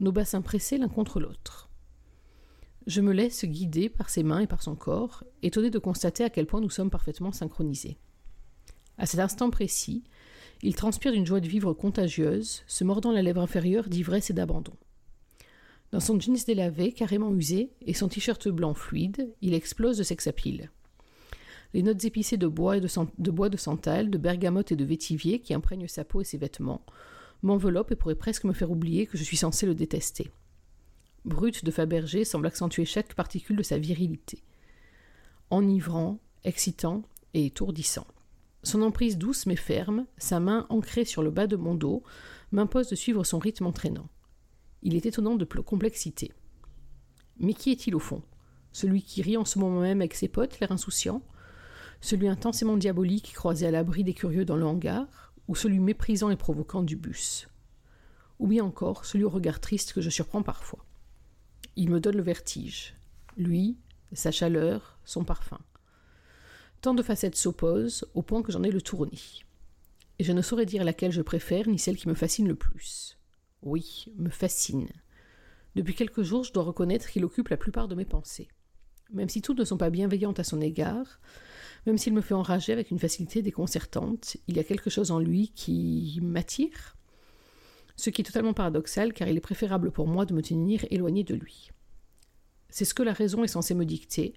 nos 0.00 0.12
bassins 0.12 0.40
pressés 0.40 0.78
l'un 0.78 0.88
contre 0.88 1.20
l'autre. 1.20 1.68
Je 2.86 3.02
me 3.02 3.12
laisse 3.12 3.44
guider 3.44 3.90
par 3.90 4.08
ses 4.08 4.22
mains 4.22 4.40
et 4.40 4.46
par 4.46 4.62
son 4.62 4.76
corps, 4.76 5.24
étonné 5.42 5.68
de 5.68 5.78
constater 5.78 6.24
à 6.24 6.30
quel 6.30 6.46
point 6.46 6.62
nous 6.62 6.70
sommes 6.70 6.88
parfaitement 6.88 7.32
synchronisés. 7.32 7.98
À 9.00 9.06
cet 9.06 9.18
instant 9.18 9.48
précis, 9.48 10.04
il 10.62 10.74
transpire 10.74 11.12
d'une 11.12 11.24
joie 11.24 11.40
de 11.40 11.48
vivre 11.48 11.72
contagieuse, 11.72 12.62
se 12.66 12.84
mordant 12.84 13.12
la 13.12 13.22
lèvre 13.22 13.40
inférieure 13.40 13.88
d'ivresse 13.88 14.28
et 14.28 14.34
d'abandon. 14.34 14.74
Dans 15.90 16.00
son 16.00 16.20
jeans 16.20 16.36
délavé, 16.46 16.92
carrément 16.92 17.34
usé, 17.34 17.70
et 17.80 17.94
son 17.94 18.08
t-shirt 18.08 18.48
blanc 18.48 18.74
fluide, 18.74 19.34
il 19.40 19.54
explose 19.54 19.96
de 19.96 20.02
sex 20.02 20.28
Les 21.72 21.82
notes 21.82 22.04
épicées 22.04 22.36
de 22.36 22.46
bois, 22.46 22.76
et 22.76 22.82
de, 22.82 22.88
de 23.18 23.30
bois 23.30 23.48
de 23.48 23.56
santal, 23.56 24.10
de 24.10 24.18
bergamote 24.18 24.70
et 24.70 24.76
de 24.76 24.84
vétivier 24.84 25.40
qui 25.40 25.54
imprègnent 25.54 25.88
sa 25.88 26.04
peau 26.04 26.20
et 26.20 26.24
ses 26.24 26.36
vêtements 26.36 26.84
m'enveloppent 27.42 27.92
et 27.92 27.96
pourraient 27.96 28.14
presque 28.14 28.44
me 28.44 28.52
faire 28.52 28.70
oublier 28.70 29.06
que 29.06 29.16
je 29.16 29.24
suis 29.24 29.38
censé 29.38 29.64
le 29.64 29.74
détester. 29.74 30.30
Brut 31.24 31.64
de 31.64 31.70
Fabergé 31.70 32.26
semble 32.26 32.46
accentuer 32.46 32.84
chaque 32.84 33.14
particule 33.14 33.56
de 33.56 33.62
sa 33.62 33.78
virilité. 33.78 34.42
Enivrant, 35.50 36.18
excitant 36.44 37.00
et 37.32 37.46
étourdissant. 37.46 38.06
Son 38.62 38.82
emprise 38.82 39.16
douce 39.16 39.46
mais 39.46 39.56
ferme, 39.56 40.06
sa 40.18 40.38
main 40.38 40.66
ancrée 40.68 41.04
sur 41.04 41.22
le 41.22 41.30
bas 41.30 41.46
de 41.46 41.56
mon 41.56 41.74
dos, 41.74 42.02
m'impose 42.52 42.88
de 42.88 42.96
suivre 42.96 43.24
son 43.24 43.38
rythme 43.38 43.66
entraînant. 43.66 44.08
Il 44.82 44.94
est 44.96 45.06
étonnant 45.06 45.36
de 45.36 45.44
complexité. 45.44 46.32
Mais 47.38 47.54
qui 47.54 47.70
est-il 47.70 47.94
au 47.94 47.98
fond? 47.98 48.22
Celui 48.72 49.02
qui 49.02 49.22
rit 49.22 49.36
en 49.36 49.44
ce 49.44 49.58
moment 49.58 49.80
même 49.80 50.00
avec 50.00 50.14
ses 50.14 50.28
potes, 50.28 50.60
l'air 50.60 50.72
insouciant? 50.72 51.22
Celui 52.00 52.28
intensément 52.28 52.76
diabolique 52.76 53.32
croisé 53.34 53.66
à 53.66 53.70
l'abri 53.70 54.04
des 54.04 54.14
curieux 54.14 54.44
dans 54.44 54.56
le 54.56 54.66
hangar? 54.66 55.32
Ou 55.48 55.54
celui 55.54 55.80
méprisant 55.80 56.30
et 56.30 56.36
provoquant 56.36 56.82
du 56.82 56.96
bus? 56.96 57.48
Ou 58.38 58.46
bien 58.46 58.64
encore 58.64 59.04
celui 59.04 59.24
au 59.24 59.30
regard 59.30 59.60
triste 59.60 59.92
que 59.92 60.00
je 60.00 60.10
surprends 60.10 60.42
parfois 60.42 60.84
Il 61.76 61.90
me 61.90 61.98
donne 61.98 62.16
le 62.16 62.22
vertige. 62.22 62.94
Lui, 63.36 63.78
sa 64.12 64.30
chaleur, 64.30 64.98
son 65.04 65.24
parfum. 65.24 65.58
Tant 66.80 66.94
de 66.94 67.02
facettes 67.02 67.36
s'opposent 67.36 68.06
au 68.14 68.22
point 68.22 68.42
que 68.42 68.52
j'en 68.52 68.62
ai 68.62 68.70
le 68.70 68.80
tournis. 68.80 69.44
Et 70.18 70.24
je 70.24 70.32
ne 70.32 70.40
saurais 70.40 70.64
dire 70.64 70.82
laquelle 70.82 71.12
je 71.12 71.20
préfère 71.20 71.68
ni 71.68 71.78
celle 71.78 71.96
qui 71.96 72.08
me 72.08 72.14
fascine 72.14 72.48
le 72.48 72.54
plus. 72.54 73.18
Oui, 73.62 74.06
me 74.16 74.30
fascine. 74.30 74.88
Depuis 75.74 75.94
quelques 75.94 76.22
jours, 76.22 76.42
je 76.42 76.52
dois 76.52 76.62
reconnaître 76.62 77.08
qu'il 77.10 77.24
occupe 77.24 77.48
la 77.48 77.58
plupart 77.58 77.86
de 77.86 77.94
mes 77.94 78.06
pensées. 78.06 78.48
Même 79.12 79.28
si 79.28 79.42
toutes 79.42 79.58
ne 79.58 79.64
sont 79.64 79.76
pas 79.76 79.90
bienveillantes 79.90 80.40
à 80.40 80.44
son 80.44 80.60
égard, 80.60 81.20
même 81.86 81.98
s'il 81.98 82.14
me 82.14 82.22
fait 82.22 82.34
enrager 82.34 82.72
avec 82.72 82.90
une 82.90 82.98
facilité 82.98 83.42
déconcertante, 83.42 84.38
il 84.46 84.56
y 84.56 84.60
a 84.60 84.64
quelque 84.64 84.90
chose 84.90 85.10
en 85.10 85.18
lui 85.18 85.48
qui 85.48 86.18
m'attire. 86.22 86.96
Ce 87.96 88.08
qui 88.08 88.22
est 88.22 88.24
totalement 88.24 88.54
paradoxal 88.54 89.12
car 89.12 89.28
il 89.28 89.36
est 89.36 89.40
préférable 89.40 89.90
pour 89.90 90.06
moi 90.06 90.24
de 90.24 90.32
me 90.32 90.40
tenir 90.40 90.86
éloigné 90.90 91.24
de 91.24 91.34
lui. 91.34 91.70
C'est 92.70 92.86
ce 92.86 92.94
que 92.94 93.02
la 93.02 93.12
raison 93.12 93.44
est 93.44 93.48
censée 93.48 93.74
me 93.74 93.84
dicter, 93.84 94.34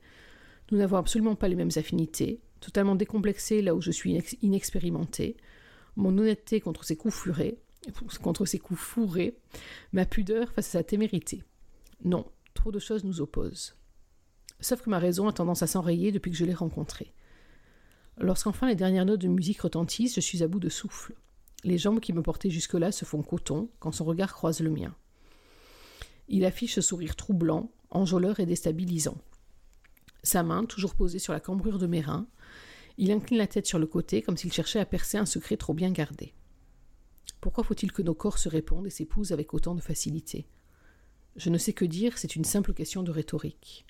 nous 0.71 0.77
n'avons 0.77 0.97
absolument 0.97 1.35
pas 1.35 1.47
les 1.47 1.55
mêmes 1.55 1.69
affinités, 1.75 2.41
totalement 2.59 2.95
décomplexé 2.95 3.61
là 3.61 3.75
où 3.75 3.81
je 3.81 3.91
suis 3.91 4.17
inexpérimenté, 4.41 5.37
mon 5.95 6.17
honnêteté 6.17 6.61
contre 6.61 6.83
ses 6.83 6.95
coups 6.95 7.13
furés, 7.13 7.59
contre 8.21 8.45
ses 8.45 8.59
coups 8.59 8.79
fourrés, 8.79 9.37
ma 9.91 10.05
pudeur 10.05 10.51
face 10.51 10.67
à 10.69 10.79
sa 10.79 10.83
témérité. 10.83 11.43
Non, 12.03 12.25
trop 12.53 12.71
de 12.71 12.79
choses 12.79 13.03
nous 13.03 13.21
opposent. 13.21 13.75
Sauf 14.59 14.81
que 14.81 14.89
ma 14.89 14.99
raison 14.99 15.27
a 15.27 15.33
tendance 15.33 15.63
à 15.63 15.67
s'enrayer 15.67 16.11
depuis 16.11 16.31
que 16.31 16.37
je 16.37 16.45
l'ai 16.45 16.53
rencontré. 16.53 17.13
Lorsqu'enfin 18.17 18.67
les 18.67 18.75
dernières 18.75 19.05
notes 19.05 19.21
de 19.21 19.27
musique 19.27 19.61
retentissent, 19.61 20.15
je 20.15 20.21
suis 20.21 20.43
à 20.43 20.47
bout 20.47 20.59
de 20.59 20.69
souffle. 20.69 21.15
Les 21.63 21.77
jambes 21.77 21.99
qui 21.99 22.13
me 22.13 22.21
portaient 22.21 22.49
jusque-là 22.49 22.91
se 22.91 23.05
font 23.05 23.23
coton 23.23 23.69
quand 23.79 23.91
son 23.91 24.05
regard 24.05 24.33
croise 24.33 24.59
le 24.59 24.69
mien. 24.69 24.95
Il 26.27 26.45
affiche 26.45 26.75
ce 26.75 26.81
sourire 26.81 27.15
troublant, 27.15 27.71
enjôleur 27.89 28.39
et 28.39 28.45
déstabilisant. 28.45 29.17
Sa 30.23 30.41
main, 30.43 30.65
toujours 30.65 30.95
posée 30.95 31.19
sur 31.19 31.33
la 31.33 31.39
cambrure 31.39 31.79
de 31.79 31.87
mes 31.87 32.01
reins, 32.01 32.27
il 32.97 33.11
incline 33.11 33.37
la 33.37 33.47
tête 33.47 33.65
sur 33.67 33.79
le 33.79 33.87
côté 33.87 34.21
comme 34.21 34.37
s'il 34.37 34.53
cherchait 34.53 34.79
à 34.79 34.85
percer 34.85 35.17
un 35.17 35.25
secret 35.25 35.57
trop 35.57 35.73
bien 35.73 35.91
gardé. 35.91 36.33
Pourquoi 37.41 37.63
faut-il 37.63 37.91
que 37.91 38.01
nos 38.01 38.13
corps 38.13 38.37
se 38.37 38.47
répondent 38.49 38.87
et 38.87 38.91
s'épousent 38.91 39.33
avec 39.33 39.53
autant 39.53 39.75
de 39.75 39.81
facilité? 39.81 40.47
Je 41.35 41.49
ne 41.49 41.57
sais 41.57 41.73
que 41.73 41.85
dire, 41.85 42.17
c'est 42.17 42.35
une 42.35 42.45
simple 42.45 42.73
question 42.73 43.03
de 43.03 43.11
rhétorique. 43.11 43.85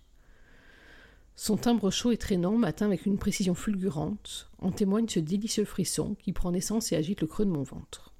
Son 1.36 1.58
timbre 1.58 1.92
chaud 1.92 2.12
et 2.12 2.18
traînant 2.18 2.58
m'atteint 2.58 2.86
avec 2.86 3.06
une 3.06 3.18
précision 3.18 3.54
fulgurante, 3.54 4.50
en 4.60 4.72
témoigne 4.72 5.08
ce 5.08 5.20
délicieux 5.20 5.66
frisson 5.66 6.16
qui 6.16 6.32
prend 6.32 6.52
naissance 6.52 6.92
et 6.92 6.96
agite 6.96 7.22
le 7.22 7.28
creux 7.28 7.46
de 7.46 7.52
mon 7.52 7.64
ventre. 7.64 8.14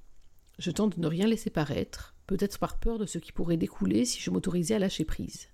Je 0.58 0.70
tente 0.70 0.96
de 0.96 1.00
ne 1.00 1.06
rien 1.06 1.26
laisser 1.26 1.50
paraître, 1.50 2.14
peut-être 2.26 2.58
par 2.58 2.78
peur 2.78 2.98
de 2.98 3.06
ce 3.06 3.18
qui 3.18 3.32
pourrait 3.32 3.56
découler 3.56 4.04
si 4.04 4.20
je 4.20 4.30
m'autorisais 4.30 4.74
à 4.74 4.78
lâcher 4.78 5.04
prise. 5.04 5.48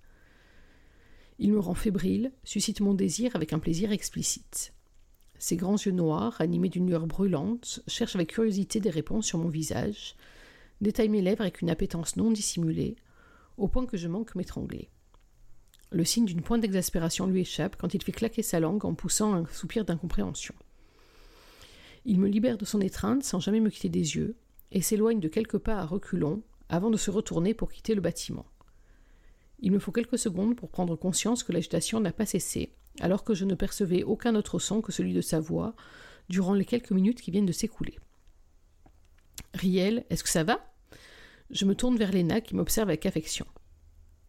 Il 1.39 1.51
me 1.51 1.59
rend 1.59 1.73
fébrile, 1.73 2.31
suscite 2.43 2.81
mon 2.81 2.93
désir 2.93 3.35
avec 3.35 3.53
un 3.53 3.59
plaisir 3.59 3.91
explicite. 3.91 4.73
Ses 5.39 5.55
grands 5.55 5.77
yeux 5.77 5.91
noirs, 5.91 6.39
animés 6.39 6.69
d'une 6.69 6.87
lueur 6.87 7.07
brûlante, 7.07 7.81
cherchent 7.87 8.15
avec 8.15 8.29
curiosité 8.29 8.79
des 8.79 8.91
réponses 8.91 9.25
sur 9.25 9.39
mon 9.39 9.49
visage, 9.49 10.15
détaillent 10.81 11.09
mes 11.09 11.21
lèvres 11.21 11.41
avec 11.41 11.61
une 11.61 11.69
appétence 11.69 12.15
non 12.15 12.29
dissimulée, 12.31 12.95
au 13.57 13.67
point 13.67 13.85
que 13.85 13.97
je 13.97 14.07
manque 14.07 14.35
m'étrangler. 14.35 14.89
Le 15.89 16.05
signe 16.05 16.25
d'une 16.25 16.41
pointe 16.41 16.61
d'exaspération 16.61 17.27
lui 17.27 17.41
échappe 17.41 17.75
quand 17.75 17.93
il 17.93 18.03
fait 18.03 18.11
claquer 18.11 18.43
sa 18.43 18.59
langue 18.59 18.85
en 18.85 18.93
poussant 18.93 19.33
un 19.33 19.45
soupir 19.47 19.83
d'incompréhension. 19.83 20.55
Il 22.05 22.19
me 22.19 22.27
libère 22.27 22.57
de 22.57 22.65
son 22.65 22.79
étreinte 22.79 23.23
sans 23.23 23.39
jamais 23.39 23.59
me 23.59 23.69
quitter 23.69 23.89
des 23.89 24.15
yeux, 24.15 24.35
et 24.71 24.81
s'éloigne 24.81 25.19
de 25.19 25.27
quelques 25.27 25.57
pas 25.57 25.77
à 25.77 25.85
reculons 25.85 26.43
avant 26.69 26.89
de 26.89 26.97
se 26.97 27.11
retourner 27.11 27.53
pour 27.53 27.71
quitter 27.71 27.93
le 27.93 28.01
bâtiment. 28.01 28.45
Il 29.61 29.71
me 29.71 29.79
faut 29.79 29.91
quelques 29.91 30.17
secondes 30.17 30.55
pour 30.55 30.69
prendre 30.69 30.95
conscience 30.95 31.43
que 31.43 31.51
l'agitation 31.51 31.99
n'a 31.99 32.11
pas 32.11 32.25
cessé, 32.25 32.73
alors 32.99 33.23
que 33.23 33.33
je 33.33 33.45
ne 33.45 33.55
percevais 33.55 34.03
aucun 34.03 34.35
autre 34.35 34.59
son 34.59 34.81
que 34.81 34.91
celui 34.91 35.13
de 35.13 35.21
sa 35.21 35.39
voix 35.39 35.75
durant 36.29 36.53
les 36.53 36.65
quelques 36.65 36.91
minutes 36.91 37.21
qui 37.21 37.31
viennent 37.31 37.45
de 37.45 37.51
s'écouler. 37.51 37.99
Riel, 39.53 40.05
est-ce 40.09 40.23
que 40.23 40.29
ça 40.29 40.43
va? 40.43 40.73
Je 41.51 41.65
me 41.65 41.75
tourne 41.75 41.97
vers 41.97 42.11
Léna 42.11 42.41
qui 42.41 42.55
m'observe 42.55 42.89
avec 42.89 43.05
affection. 43.05 43.45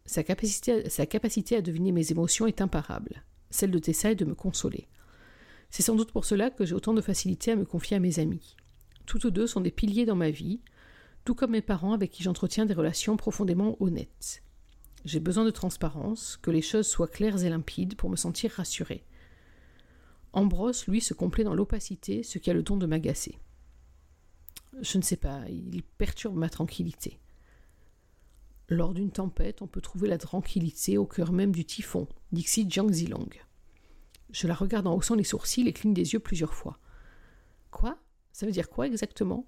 Sa 0.05 0.23
capacité, 0.23 0.89
sa 0.89 1.05
capacité 1.05 1.55
à 1.55 1.61
deviner 1.61 1.91
mes 1.91 2.11
émotions 2.11 2.45
est 2.45 2.61
imparable. 2.61 3.23
Celle 3.49 3.71
de 3.71 3.79
Tessa 3.79 4.11
est 4.11 4.15
de 4.15 4.25
me 4.25 4.35
consoler. 4.35 4.87
C'est 5.69 5.83
sans 5.83 5.95
doute 5.95 6.11
pour 6.11 6.25
cela 6.25 6.49
que 6.49 6.65
j'ai 6.65 6.75
autant 6.75 6.93
de 6.93 7.01
facilité 7.01 7.51
à 7.51 7.55
me 7.55 7.65
confier 7.65 7.97
à 7.97 7.99
mes 7.99 8.19
amis. 8.19 8.57
Toutes 9.05 9.27
deux 9.27 9.47
sont 9.47 9.61
des 9.61 9.71
piliers 9.71 10.05
dans 10.05 10.15
ma 10.15 10.29
vie, 10.29 10.61
tout 11.25 11.35
comme 11.35 11.51
mes 11.51 11.61
parents 11.61 11.93
avec 11.93 12.11
qui 12.11 12.21
j'entretiens 12.21 12.65
des 12.65 12.73
relations 12.73 13.17
profondément 13.17 13.77
honnêtes. 13.79 14.43
J'ai 15.05 15.19
besoin 15.19 15.43
de 15.43 15.51
transparence, 15.51 16.37
que 16.41 16.51
les 16.51 16.61
choses 16.61 16.87
soient 16.87 17.07
claires 17.07 17.43
et 17.43 17.49
limpides 17.49 17.95
pour 17.95 18.09
me 18.09 18.15
sentir 18.15 18.51
rassuré. 18.51 19.03
Ambrose, 20.31 20.87
lui, 20.87 21.01
se 21.01 21.13
complaît 21.13 21.43
dans 21.43 21.55
l'opacité, 21.55 22.23
ce 22.23 22.39
qui 22.39 22.49
a 22.49 22.53
le 22.53 22.63
don 22.63 22.77
de 22.77 22.85
m'agacer. 22.85 23.37
Je 24.81 24.97
ne 24.97 25.03
sais 25.03 25.17
pas, 25.17 25.41
il 25.49 25.83
perturbe 25.83 26.37
ma 26.37 26.49
tranquillité. 26.49 27.19
Lors 28.69 28.93
d'une 28.93 29.11
tempête, 29.11 29.61
on 29.61 29.67
peut 29.67 29.81
trouver 29.81 30.07
la 30.07 30.17
tranquillité 30.17 30.97
au 30.97 31.05
cœur 31.05 31.31
même 31.31 31.51
du 31.51 31.65
typhon, 31.65 32.07
Dixit 32.31 32.71
Jiang 32.71 32.89
Zilong. 32.89 33.29
Je 34.31 34.47
la 34.47 34.55
regarde 34.55 34.87
en 34.87 34.95
haussant 34.95 35.15
les 35.15 35.23
sourcils 35.23 35.67
et 35.67 35.73
cligne 35.73 35.93
des 35.93 36.13
yeux 36.13 36.19
plusieurs 36.19 36.53
fois. 36.53 36.79
Quoi? 37.69 37.99
Ça 38.31 38.45
veut 38.45 38.51
dire 38.51 38.69
quoi 38.69 38.87
exactement? 38.87 39.45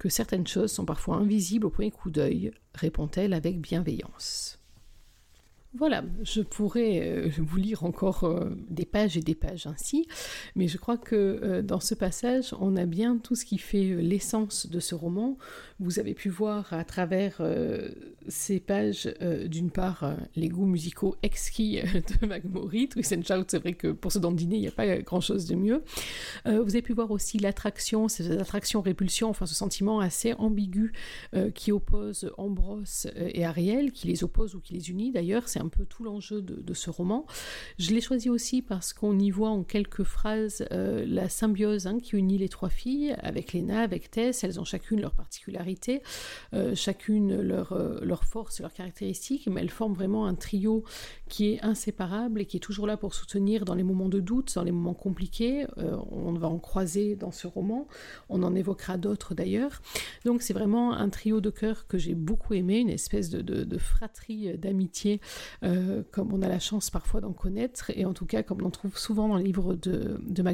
Que 0.00 0.08
certaines 0.08 0.46
choses 0.46 0.72
sont 0.72 0.86
parfois 0.86 1.16
invisibles 1.16 1.66
au 1.66 1.70
premier 1.70 1.90
coup 1.90 2.10
d'œil, 2.10 2.52
répond-elle 2.74 3.34
avec 3.34 3.60
bienveillance. 3.60 4.58
Voilà, 5.74 6.02
je 6.22 6.40
pourrais 6.40 7.00
euh, 7.06 7.28
vous 7.38 7.56
lire 7.56 7.84
encore 7.84 8.24
euh, 8.24 8.50
des 8.68 8.86
pages 8.86 9.16
et 9.16 9.20
des 9.20 9.36
pages 9.36 9.68
ainsi, 9.68 10.08
mais 10.56 10.66
je 10.66 10.78
crois 10.78 10.96
que 10.96 11.14
euh, 11.14 11.62
dans 11.62 11.78
ce 11.78 11.94
passage, 11.94 12.52
on 12.58 12.76
a 12.76 12.86
bien 12.86 13.18
tout 13.18 13.36
ce 13.36 13.44
qui 13.44 13.58
fait 13.58 13.94
l'essence 13.94 14.68
de 14.68 14.80
ce 14.80 14.96
roman. 14.96 15.38
Vous 15.78 16.00
avez 16.00 16.14
pu 16.14 16.28
voir 16.28 16.72
à 16.72 16.82
travers 16.82 17.40
ces 18.28 18.60
pages, 18.60 19.12
d'une 19.46 19.70
part, 19.70 20.16
les 20.36 20.48
goûts 20.48 20.66
musicaux 20.66 21.16
exquis 21.22 21.80
de 21.82 22.26
Magmori. 22.26 22.88
Twist 22.88 23.12
and 23.12 23.22
Shout, 23.22 23.44
c'est 23.48 23.58
vrai 23.58 23.74
que 23.74 23.88
pour 23.88 24.12
ce 24.12 24.18
dandiner, 24.18 24.56
il 24.56 24.60
n'y 24.60 24.68
a 24.68 24.72
pas 24.72 24.98
grand-chose 24.98 25.46
de 25.46 25.54
mieux. 25.54 25.82
vous 26.44 26.70
avez 26.70 26.82
pu 26.82 26.92
voir 26.92 27.10
aussi 27.10 27.38
l'attraction, 27.38 28.08
cette 28.08 28.30
attraction-répulsion, 28.40 29.28
enfin 29.28 29.46
ce 29.46 29.54
sentiment 29.54 30.00
assez 30.00 30.34
ambigu 30.34 30.92
qui 31.54 31.72
oppose 31.72 32.30
Ambrose 32.38 33.10
et 33.16 33.44
Ariel, 33.44 33.92
qui 33.92 34.08
les 34.08 34.24
oppose 34.24 34.54
ou 34.54 34.60
qui 34.60 34.74
les 34.74 34.90
unit 34.90 35.10
d'ailleurs. 35.10 35.48
C'est 35.48 35.60
un 35.60 35.68
peu 35.68 35.84
tout 35.84 36.04
l'enjeu 36.04 36.42
de, 36.42 36.74
ce 36.74 36.90
roman. 36.90 37.26
Je 37.78 37.90
l'ai 37.90 38.00
choisi 38.00 38.30
aussi 38.30 38.62
parce 38.62 38.92
qu'on 38.92 39.18
y 39.18 39.30
voit 39.30 39.50
en 39.50 39.62
quelques 39.62 40.04
phrases 40.04 40.64
euh, 40.72 41.04
la 41.06 41.28
symbiose 41.28 41.86
hein, 41.86 41.98
qui 42.00 42.16
unit 42.16 42.38
les 42.38 42.48
trois 42.48 42.68
filles, 42.68 43.14
avec 43.22 43.52
Léna, 43.52 43.80
avec 43.80 44.10
Tess. 44.10 44.44
Elles 44.44 44.60
ont 44.60 44.64
chacune 44.64 45.00
leur 45.00 45.14
particularité, 45.14 46.02
euh, 46.54 46.74
chacune 46.74 47.40
leur, 47.40 47.72
euh, 48.10 48.14
leur 48.16 48.24
force 48.24 48.58
et 48.60 48.62
leurs 48.62 48.72
caractéristiques, 48.72 49.48
mais 49.50 49.60
elles 49.60 49.70
forment 49.70 49.94
vraiment 49.94 50.26
un 50.26 50.34
trio 50.34 50.84
qui 51.28 51.52
est 51.52 51.62
inséparable 51.62 52.40
et 52.40 52.44
qui 52.44 52.56
est 52.56 52.60
toujours 52.60 52.86
là 52.86 52.96
pour 52.96 53.14
soutenir 53.14 53.64
dans 53.64 53.74
les 53.74 53.84
moments 53.84 54.08
de 54.08 54.20
doute, 54.20 54.54
dans 54.54 54.64
les 54.64 54.72
moments 54.72 54.94
compliqués. 54.94 55.66
on 55.76 56.32
va 56.32 56.48
en 56.48 56.58
croiser 56.58 57.14
dans 57.14 57.30
ce 57.30 57.46
roman. 57.46 57.86
On 58.28 58.42
en 58.42 58.54
évoquera 58.54 58.96
d'autres 58.96 59.34
d'ailleurs. 59.34 59.80
Donc 60.24 60.42
c'est 60.42 60.52
vraiment 60.52 60.92
un 60.92 61.08
trio 61.08 61.40
de 61.40 61.50
cœur 61.50 61.86
que 61.86 61.98
j'ai 61.98 62.14
beaucoup 62.14 62.54
aimé, 62.54 62.78
une 62.78 62.88
espèce 62.88 63.30
de, 63.30 63.42
de 63.42 63.78
fratrie 63.78 64.58
d'amitié 64.58 65.20
euh, 65.62 66.02
comme 66.10 66.32
on 66.32 66.42
a 66.42 66.48
la 66.48 66.58
chance 66.58 66.90
parfois 66.90 67.20
d'en 67.20 67.32
connaître, 67.32 67.90
et 67.94 68.04
en 68.04 68.12
tout 68.12 68.26
cas 68.26 68.42
comme 68.42 68.62
on 68.64 68.70
trouve 68.70 68.98
souvent 68.98 69.28
dans 69.28 69.36
les 69.36 69.44
livres 69.44 69.74
de, 69.74 70.20
de. 70.22 70.50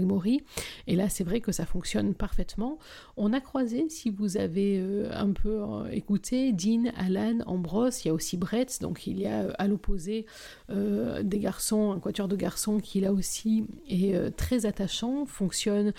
Et 0.87 0.97
là, 0.97 1.09
c'est 1.09 1.25
vrai 1.25 1.41
que 1.41 1.53
ça 1.53 1.65
fonctionne 1.65 2.15
parfaitement. 2.15 2.79
On 3.17 3.33
a 3.33 3.41
croisé, 3.41 3.89
si 3.89 4.11
vous 4.11 4.37
avez 4.37 4.79
euh, 4.79 5.11
un 5.13 5.33
peu 5.33 5.63
euh, 5.63 5.89
écouté, 5.91 6.53
Dean, 6.53 6.91
Alan, 6.97 7.39
Ambrose, 7.47 8.05
il 8.05 8.09
y 8.09 8.11
a 8.11 8.15
aussi 8.15 8.37
Brett, 8.37 8.81
donc 8.81 9.07
il 9.07 9.19
y 9.19 9.27
a 9.27 9.51
à 9.59 9.67
l'opposé 9.67 10.27
des 10.69 11.39
garçons, 11.39 11.93
un 11.93 12.01
quatuor 12.01 12.29
de 12.29 12.37
garçons 12.37 12.79
qui 12.79 13.01
là 13.01 13.13
aussi 13.13 13.67
est 13.89 14.35
très 14.37 14.67
attachant, 14.67 15.27
fonctionne 15.27 15.93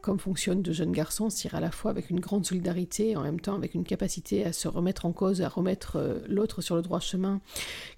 comme 0.00 0.18
fonctionne 0.18 0.62
de 0.62 0.72
jeunes 0.72 0.92
garçons, 0.92 1.30
c'est-à-dire 1.30 1.58
à 1.58 1.60
la 1.60 1.70
fois 1.70 1.90
avec 1.90 2.10
une 2.10 2.20
grande 2.20 2.46
solidarité, 2.46 3.10
et 3.10 3.16
en 3.16 3.22
même 3.22 3.40
temps 3.40 3.54
avec 3.54 3.74
une 3.74 3.84
capacité 3.84 4.44
à 4.44 4.52
se 4.52 4.68
remettre 4.68 5.06
en 5.06 5.12
cause, 5.12 5.42
à 5.42 5.48
remettre 5.48 6.22
l'autre 6.28 6.62
sur 6.62 6.76
le 6.76 6.82
droit 6.82 7.00
chemin, 7.00 7.40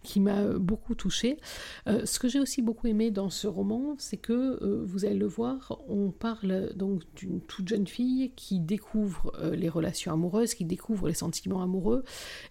qui 0.02 0.20
m'a 0.20 0.42
beaucoup 0.58 0.94
touchée. 0.94 1.38
Euh, 1.88 2.04
ce 2.04 2.18
que 2.18 2.28
j'ai 2.28 2.40
aussi 2.40 2.62
beaucoup 2.62 2.86
aimé 2.86 3.10
dans 3.10 3.30
ce 3.30 3.46
roman, 3.46 3.94
c'est 3.98 4.16
que, 4.16 4.32
euh, 4.62 4.82
vous 4.84 5.04
allez 5.04 5.16
le 5.16 5.26
voir, 5.26 5.80
on 5.88 6.10
parle 6.10 6.72
donc 6.74 7.02
d'une 7.14 7.40
toute 7.40 7.68
jeune 7.68 7.86
fille 7.86 8.32
qui 8.36 8.60
découvre 8.60 9.32
euh, 9.38 9.54
les 9.54 9.68
relations 9.68 10.12
amoureuses, 10.12 10.54
qui 10.54 10.64
découvre 10.64 11.08
les 11.08 11.14
sentiments 11.14 11.62
amoureux, 11.62 12.04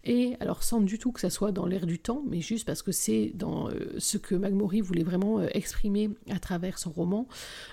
et 0.06 0.36
alors 0.40 0.64
sans 0.64 0.82
du 0.82 1.00
tout 1.00 1.12
que 1.12 1.20
ça 1.20 1.30
soit 1.30 1.52
dans 1.52 1.66
l'air 1.66 1.86
du 1.86 2.00
temps, 2.00 2.24
mais 2.28 2.42
juste 2.42 2.66
parce 2.66 2.82
que 2.82 2.92
c'est 2.92 3.32
dans 3.34 3.70
ce 3.98 4.18
que 4.18 4.36
Magmori 4.36 4.82
voulait 4.82 5.04
vraiment 5.04 5.42
exprimer 5.42 6.10
à 6.30 6.40
travers 6.40 6.78
son 6.78 6.92
roman. 6.92 7.28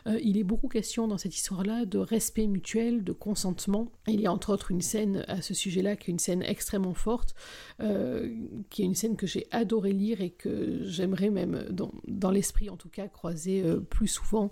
il 0.07 0.37
est 0.39 0.45
beaucoup 0.45 0.69
question 0.69 1.09
dans 1.09 1.19
cette 1.19 1.35
histoire-là 1.35 1.85
de 1.85 1.99
respect 1.99 2.47
mutuel, 2.47 3.05
de 3.05 3.13
consentement. 3.13 3.93
Il 4.07 4.21
y 4.21 4.27
a 4.27 4.33
entre 4.33 4.53
autres 4.53 4.71
une 4.71 4.81
scène 4.81 5.25
à 5.29 5.43
ce 5.43 5.55
sujet-là 5.55 5.97
qui 5.97 6.11
est 6.11 6.13
une 6.13 6.19
scène 6.19 6.43
extrêmement 6.43 6.95
forte, 6.95 7.35
qui 7.79 8.83
est 8.83 8.87
une 8.87 8.95
scène 8.95 9.17
que 9.17 9.27
j'ai 9.27 9.47
adorée 9.51 9.93
lire 9.93 10.21
et 10.21 10.31
que 10.31 10.83
j'aimerais 10.83 11.31
même, 11.31 11.67
dans, 11.71 12.31
l'esprit 12.31 12.71
en 12.71 12.77
tout 12.77 12.89
cas, 12.89 13.09
croiser 13.09 13.63
euh, 13.63 13.81
plus 13.81 14.09
souvent, 14.09 14.51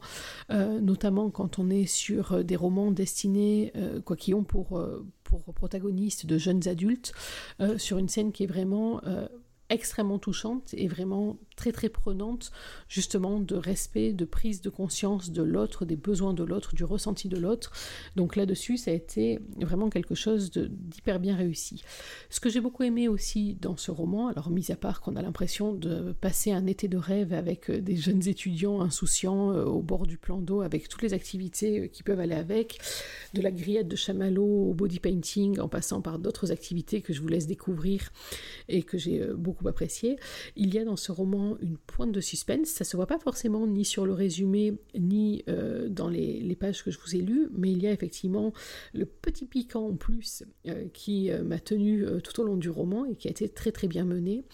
euh, 0.50 0.80
notamment 0.80 1.30
quand 1.30 1.58
on 1.58 1.70
est 1.70 1.86
sur 1.86 2.32
euh, 2.32 2.42
des 2.42 2.56
romans 2.56 2.90
destinés, 2.90 3.72
quoi 4.04 4.16
qui 4.16 4.34
ont 4.34 4.44
pour, 4.44 4.82
protagonistes 5.38 6.26
de 6.26 6.38
jeunes 6.38 6.66
adultes, 6.68 7.12
sur 7.76 7.98
une 7.98 8.08
scène 8.08 8.32
qui 8.32 8.44
est 8.44 8.46
vraiment 8.46 9.00
extrêmement 9.70 10.18
touchante 10.18 10.74
et 10.74 10.88
vraiment 10.88 11.38
très 11.60 11.72
très 11.72 11.90
prenante 11.90 12.52
justement 12.88 13.38
de 13.38 13.54
respect, 13.54 14.14
de 14.14 14.24
prise 14.24 14.62
de 14.62 14.70
conscience 14.70 15.30
de 15.30 15.42
l'autre, 15.42 15.84
des 15.84 15.96
besoins 15.96 16.32
de 16.32 16.42
l'autre, 16.42 16.74
du 16.74 16.84
ressenti 16.84 17.28
de 17.28 17.36
l'autre. 17.36 17.70
Donc 18.16 18.34
là-dessus, 18.34 18.78
ça 18.78 18.92
a 18.92 18.94
été 18.94 19.40
vraiment 19.58 19.90
quelque 19.90 20.14
chose 20.14 20.50
d'hyper 20.50 21.20
bien 21.20 21.36
réussi. 21.36 21.82
Ce 22.30 22.40
que 22.40 22.48
j'ai 22.48 22.60
beaucoup 22.60 22.82
aimé 22.82 23.08
aussi 23.08 23.58
dans 23.60 23.76
ce 23.76 23.90
roman, 23.90 24.28
alors 24.28 24.48
mis 24.48 24.72
à 24.72 24.76
part 24.76 25.02
qu'on 25.02 25.16
a 25.16 25.22
l'impression 25.22 25.74
de 25.74 26.12
passer 26.12 26.50
un 26.50 26.66
été 26.66 26.88
de 26.88 26.96
rêve 26.96 27.34
avec 27.34 27.68
euh, 27.68 27.82
des 27.82 27.96
jeunes 27.96 28.26
étudiants 28.26 28.80
insouciants 28.80 29.52
euh, 29.52 29.64
au 29.64 29.82
bord 29.82 30.06
du 30.06 30.16
plan 30.16 30.38
d'eau, 30.38 30.62
avec 30.62 30.88
toutes 30.88 31.02
les 31.02 31.12
activités 31.12 31.80
euh, 31.80 31.86
qui 31.88 32.02
peuvent 32.02 32.20
aller 32.20 32.34
avec, 32.34 32.78
de 33.34 33.42
la 33.42 33.50
grillade 33.50 33.88
de 33.88 33.96
chamallow 33.96 34.70
au 34.70 34.72
body 34.72 34.98
painting, 34.98 35.60
en 35.60 35.68
passant 35.68 36.00
par 36.00 36.18
d'autres 36.18 36.52
activités 36.52 37.02
que 37.02 37.12
je 37.12 37.20
vous 37.20 37.28
laisse 37.28 37.46
découvrir 37.46 38.12
et 38.68 38.82
que 38.82 38.96
j'ai 38.96 39.26
beaucoup 39.34 39.68
apprécié. 39.68 40.16
Il 40.56 40.72
y 40.72 40.78
a 40.78 40.84
dans 40.84 40.96
ce 40.96 41.12
roman 41.12 41.49
une 41.60 41.76
pointe 41.76 42.12
de 42.12 42.20
suspense, 42.20 42.68
ça 42.68 42.84
se 42.84 42.96
voit 42.96 43.06
pas 43.06 43.18
forcément 43.18 43.66
ni 43.66 43.84
sur 43.84 44.06
le 44.06 44.12
résumé 44.12 44.78
ni 44.98 45.44
euh, 45.48 45.88
dans 45.88 46.08
les, 46.08 46.56
pages 46.58 46.84
que 46.84 46.90
je 46.90 46.98
vous 46.98 47.16
ai 47.16 47.20
lues, 47.20 47.48
mais 47.52 47.70
il 47.72 47.82
y 47.82 47.86
a 47.86 47.92
effectivement 47.92 48.52
le 48.92 49.06
petit 49.06 49.46
piquant 49.46 49.88
en 49.88 49.96
plus 49.96 50.44
euh, 50.68 50.88
qui 50.92 51.30
euh, 51.30 51.42
m'a 51.42 51.58
tenu 51.58 52.04
tout 52.22 52.38
au 52.40 52.44
long 52.44 52.56
du 52.56 52.68
roman 52.68 53.06
et 53.06 53.14
qui 53.14 53.28
a 53.28 53.30
été 53.30 53.48
très 53.48 53.72
très 53.72 53.88
bien 53.88 54.04
mené 54.04 54.44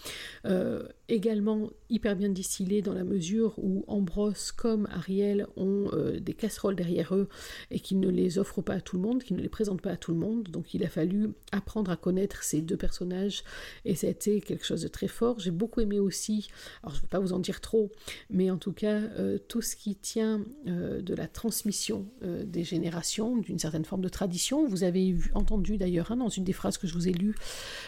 également 1.09 1.69
hyper 1.89 2.15
bien 2.17 2.29
distillé 2.29 2.81
dans 2.81 2.93
la 2.93 3.05
mesure 3.05 3.53
où 3.57 3.85
Ambrose 3.87 4.51
comme 4.51 4.87
Ariel 4.91 5.47
ont 5.55 5.89
des 6.19 6.33
casseroles 6.33 6.75
derrière 6.75 7.15
eux 7.15 7.29
et 7.71 7.79
qu'ils 7.79 7.99
ne 7.99 8.09
les 8.09 8.39
offrent 8.39 8.61
pas 8.61 8.73
à 8.73 8.81
tout 8.81 8.97
le 8.97 9.01
monde, 9.01 9.23
qu'ils 9.23 9.37
ne 9.37 9.41
les 9.41 9.49
présentent 9.49 9.81
pas 9.81 9.91
à 9.91 9.97
tout 9.97 10.11
le 10.11 10.17
monde. 10.17 10.49
Donc 10.49 10.73
il 10.73 10.83
a 10.83 10.89
fallu 10.89 11.29
apprendre 11.51 11.91
à 11.91 11.95
connaître 11.95 12.43
ces 12.43 12.61
deux 12.61 12.77
personnages 12.77 13.43
et 13.85 13.95
ça 13.95 14.07
a 14.07 14.09
été 14.09 14.41
quelque 14.41 14.65
chose 14.65 14.81
de 14.81 14.87
très 14.87 15.07
fort. 15.07 15.39
J'ai 15.39 15.51
beaucoup 15.51 15.81
aimé 15.81 15.99
aussi, 15.99 16.49
alors 16.87 16.95
je 16.95 16.99
ne 16.99 17.01
vais 17.01 17.09
pas 17.09 17.19
vous 17.19 17.33
en 17.33 17.39
dire 17.39 17.59
trop, 17.59 17.91
mais 18.29 18.49
en 18.49 18.57
tout 18.57 18.71
cas 18.71 18.95
euh, 18.95 19.37
tout 19.37 19.61
ce 19.61 19.75
qui 19.75 19.95
tient 19.95 20.41
euh, 20.67 21.01
de 21.01 21.13
la 21.13 21.27
transmission 21.27 22.05
des 22.21 22.63
générations, 22.63 23.37
d'une 23.37 23.59
certaine 23.59 23.85
forme 23.85 24.01
de 24.01 24.09
tradition. 24.09 24.67
Vous 24.67 24.83
avez 24.83 25.15
entendu 25.33 25.77
d'ailleurs 25.77 26.11
hein, 26.11 26.17
dans 26.17 26.29
une 26.29 26.43
des 26.43 26.53
phrases 26.53 26.77
que 26.77 26.87
je 26.87 26.93
vous 26.93 27.07
ai 27.07 27.11
lues 27.11 27.35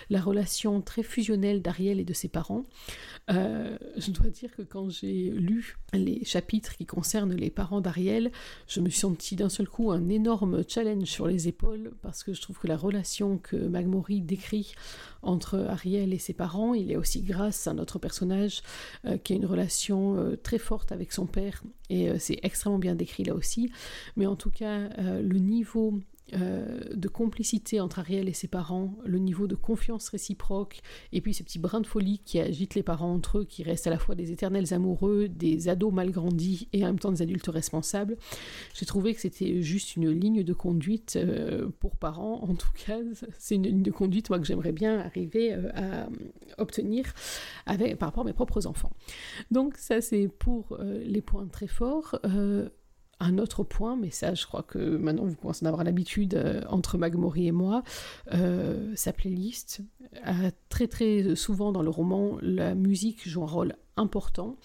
la 0.09 0.21
relation 0.21 0.81
très 0.81 1.03
fusionnelle 1.03 1.61
d'Ariel 1.61 1.99
et 1.99 2.03
de 2.03 2.13
ses 2.13 2.27
parents. 2.27 2.65
Euh, 3.29 3.77
je 3.97 4.11
dois 4.11 4.29
dire 4.29 4.55
que 4.55 4.61
quand 4.63 4.89
j'ai 4.89 5.29
lu 5.29 5.77
les 5.93 6.23
chapitres 6.25 6.75
qui 6.75 6.85
concernent 6.85 7.33
les 7.33 7.49
parents 7.49 7.81
d'Ariel, 7.81 8.31
je 8.67 8.79
me 8.81 8.89
suis 8.89 8.99
senti 8.99 9.35
d'un 9.35 9.49
seul 9.49 9.67
coup 9.67 9.91
un 9.91 10.09
énorme 10.09 10.63
challenge 10.67 11.07
sur 11.07 11.27
les 11.27 11.47
épaules 11.47 11.93
parce 12.01 12.23
que 12.23 12.33
je 12.33 12.41
trouve 12.41 12.57
que 12.59 12.67
la 12.67 12.77
relation 12.77 13.37
que 13.37 13.55
Magmori 13.55 14.21
décrit 14.21 14.73
entre 15.21 15.59
Ariel 15.69 16.13
et 16.13 16.17
ses 16.17 16.33
parents, 16.33 16.73
il 16.73 16.91
est 16.91 16.95
aussi 16.95 17.21
grâce 17.21 17.67
à 17.67 17.73
notre 17.73 17.99
personnage 17.99 18.61
euh, 19.05 19.17
qui 19.17 19.33
a 19.33 19.35
une 19.35 19.45
relation 19.45 20.17
euh, 20.17 20.35
très 20.35 20.57
forte 20.57 20.91
avec 20.91 21.11
son 21.11 21.25
père 21.25 21.63
et 21.89 22.19
c'est 22.19 22.39
extrêmement 22.43 22.77
bien 22.77 22.95
décrit 22.95 23.23
là 23.23 23.33
aussi. 23.33 23.71
Mais 24.15 24.27
en 24.27 24.35
tout 24.35 24.51
cas, 24.51 24.89
le 24.99 25.39
niveau 25.39 25.99
euh, 26.33 26.79
de 26.93 27.07
complicité 27.07 27.79
entre 27.79 27.99
Ariel 27.99 28.27
et 28.29 28.33
ses 28.33 28.47
parents, 28.47 28.95
le 29.05 29.19
niveau 29.19 29.47
de 29.47 29.55
confiance 29.55 30.09
réciproque, 30.09 30.81
et 31.11 31.21
puis 31.21 31.33
ce 31.33 31.43
petit 31.43 31.59
brin 31.59 31.81
de 31.81 31.87
folie 31.87 32.19
qui 32.19 32.39
agite 32.39 32.75
les 32.75 32.83
parents 32.83 33.13
entre 33.13 33.39
eux, 33.39 33.45
qui 33.45 33.63
restent 33.63 33.87
à 33.87 33.89
la 33.89 33.99
fois 33.99 34.15
des 34.15 34.31
éternels 34.31 34.73
amoureux, 34.73 35.27
des 35.27 35.69
ados 35.69 35.93
mal 35.93 36.11
grandis 36.11 36.67
et 36.73 36.83
en 36.83 36.87
même 36.87 36.99
temps 36.99 37.11
des 37.11 37.21
adultes 37.21 37.47
responsables. 37.47 38.17
J'ai 38.73 38.85
trouvé 38.85 39.13
que 39.13 39.21
c'était 39.21 39.61
juste 39.61 39.95
une 39.95 40.09
ligne 40.09 40.43
de 40.43 40.53
conduite 40.53 41.15
euh, 41.15 41.69
pour 41.79 41.95
parents. 41.95 42.43
En 42.43 42.55
tout 42.55 42.71
cas, 42.85 42.99
c'est 43.37 43.55
une 43.55 43.63
ligne 43.63 43.83
de 43.83 43.91
conduite 43.91 44.29
moi 44.29 44.39
que 44.39 44.45
j'aimerais 44.45 44.71
bien 44.71 44.99
arriver 44.99 45.53
euh, 45.53 45.69
à 45.75 46.09
obtenir 46.57 47.13
avec, 47.65 47.97
par 47.97 48.09
rapport 48.09 48.23
à 48.23 48.27
mes 48.27 48.33
propres 48.33 48.67
enfants. 48.67 48.91
Donc 49.51 49.77
ça 49.77 50.01
c'est 50.01 50.27
pour 50.27 50.77
les 50.79 51.21
points 51.21 51.47
très 51.47 51.67
forts. 51.67 52.19
Un 53.19 53.37
autre 53.37 53.63
point, 53.63 53.95
mais 53.95 54.11
ça 54.11 54.33
je 54.33 54.45
crois 54.45 54.63
que 54.63 54.79
maintenant 54.79 55.25
vous 55.25 55.35
commencez 55.35 55.65
à 55.65 55.69
avoir 55.69 55.83
l'habitude 55.83 56.35
euh, 56.35 56.61
entre 56.69 56.97
Magmori 56.97 57.47
et 57.47 57.51
moi, 57.51 57.83
euh, 58.33 58.93
sa 58.95 59.11
playlist. 59.13 59.81
très 60.69 60.87
très 60.87 61.35
souvent 61.35 61.71
dans 61.71 61.81
le 61.81 61.89
roman, 61.89 62.37
la 62.41 62.75
musique 62.75 63.27
joue 63.27 63.43
un 63.43 63.47
rôle 63.47 63.75
important 63.97 64.57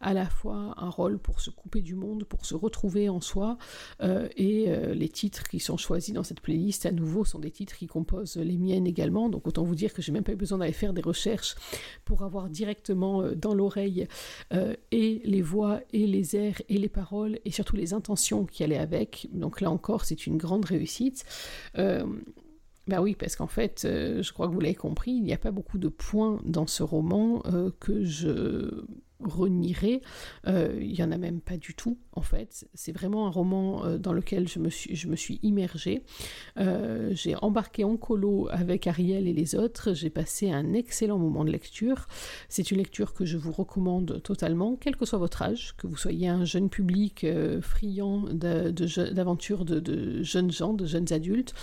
à 0.00 0.14
la 0.14 0.26
fois 0.26 0.74
un 0.78 0.88
rôle 0.88 1.18
pour 1.18 1.40
se 1.40 1.50
couper 1.50 1.82
du 1.82 1.94
monde, 1.94 2.24
pour 2.24 2.46
se 2.46 2.54
retrouver 2.54 3.08
en 3.08 3.20
soi, 3.20 3.58
euh, 4.02 4.28
et 4.36 4.70
euh, 4.70 4.94
les 4.94 5.08
titres 5.08 5.44
qui 5.44 5.60
sont 5.60 5.76
choisis 5.76 6.14
dans 6.14 6.22
cette 6.22 6.40
playlist, 6.40 6.86
à 6.86 6.92
nouveau, 6.92 7.24
sont 7.24 7.38
des 7.38 7.50
titres 7.50 7.76
qui 7.76 7.86
composent 7.86 8.36
les 8.36 8.56
miennes 8.56 8.86
également, 8.86 9.28
donc 9.28 9.46
autant 9.46 9.62
vous 9.62 9.74
dire 9.74 9.92
que 9.92 10.00
j'ai 10.00 10.12
même 10.12 10.24
pas 10.24 10.32
eu 10.32 10.36
besoin 10.36 10.58
d'aller 10.58 10.72
faire 10.72 10.94
des 10.94 11.02
recherches 11.02 11.54
pour 12.04 12.22
avoir 12.22 12.48
directement 12.48 13.22
euh, 13.22 13.34
dans 13.34 13.54
l'oreille 13.54 14.06
et 14.90 15.22
les 15.24 15.42
voix, 15.42 15.80
et 15.92 16.06
les 16.06 16.36
airs, 16.36 16.60
et 16.68 16.78
les 16.78 16.88
paroles, 16.88 17.38
et 17.44 17.50
surtout 17.50 17.76
les 17.76 17.92
intentions 17.92 18.46
qui 18.46 18.64
allaient 18.64 18.78
avec, 18.78 19.28
donc 19.32 19.60
là 19.60 19.70
encore, 19.70 20.04
c'est 20.04 20.26
une 20.26 20.36
grande 20.36 20.64
réussite. 20.64 21.24
Ben 22.86 23.00
oui, 23.00 23.14
parce 23.14 23.36
qu'en 23.36 23.46
fait, 23.46 23.84
euh, 23.84 24.22
je 24.22 24.32
crois 24.32 24.48
que 24.48 24.52
vous 24.52 24.60
l'avez 24.60 24.74
compris, 24.74 25.12
il 25.12 25.22
n'y 25.22 25.32
a 25.32 25.38
pas 25.38 25.50
beaucoup 25.50 25.78
de 25.78 25.88
points 25.88 26.40
dans 26.44 26.66
ce 26.66 26.82
roman 26.82 27.42
euh, 27.46 27.70
que 27.78 28.04
je 28.04 28.84
renierai. 29.22 30.00
Euh, 30.46 30.78
il 30.80 30.92
n'y 30.92 31.02
en 31.02 31.12
a 31.12 31.18
même 31.18 31.40
pas 31.40 31.56
du 31.56 31.74
tout, 31.74 31.98
en 32.12 32.22
fait. 32.22 32.66
C'est 32.74 32.92
vraiment 32.92 33.26
un 33.26 33.30
roman 33.30 33.84
euh, 33.84 33.98
dans 33.98 34.12
lequel 34.12 34.48
je 34.48 34.58
me 34.58 34.70
suis, 34.70 34.94
je 34.94 35.08
me 35.08 35.16
suis 35.16 35.38
immergée. 35.42 36.02
Euh, 36.58 37.10
j'ai 37.12 37.36
embarqué 37.36 37.84
en 37.84 37.96
colo 37.96 38.48
avec 38.50 38.86
Ariel 38.86 39.28
et 39.28 39.32
les 39.32 39.54
autres. 39.54 39.94
J'ai 39.94 40.10
passé 40.10 40.50
un 40.50 40.72
excellent 40.72 41.18
moment 41.18 41.44
de 41.44 41.50
lecture. 41.50 42.06
C'est 42.48 42.70
une 42.70 42.78
lecture 42.78 43.14
que 43.14 43.24
je 43.24 43.36
vous 43.36 43.52
recommande 43.52 44.22
totalement, 44.22 44.76
quel 44.76 44.96
que 44.96 45.04
soit 45.04 45.18
votre 45.18 45.42
âge, 45.42 45.74
que 45.76 45.86
vous 45.86 45.96
soyez 45.96 46.28
un 46.28 46.44
jeune 46.44 46.68
public 46.68 47.26
friand 47.60 48.24
d'aventures 48.32 49.64
de, 49.64 49.80
de, 49.80 50.22
jeunes 50.22 50.50
gens, 50.50 50.72
de 50.72 50.86
jeunes 50.86 51.12
adultes, 51.12 51.54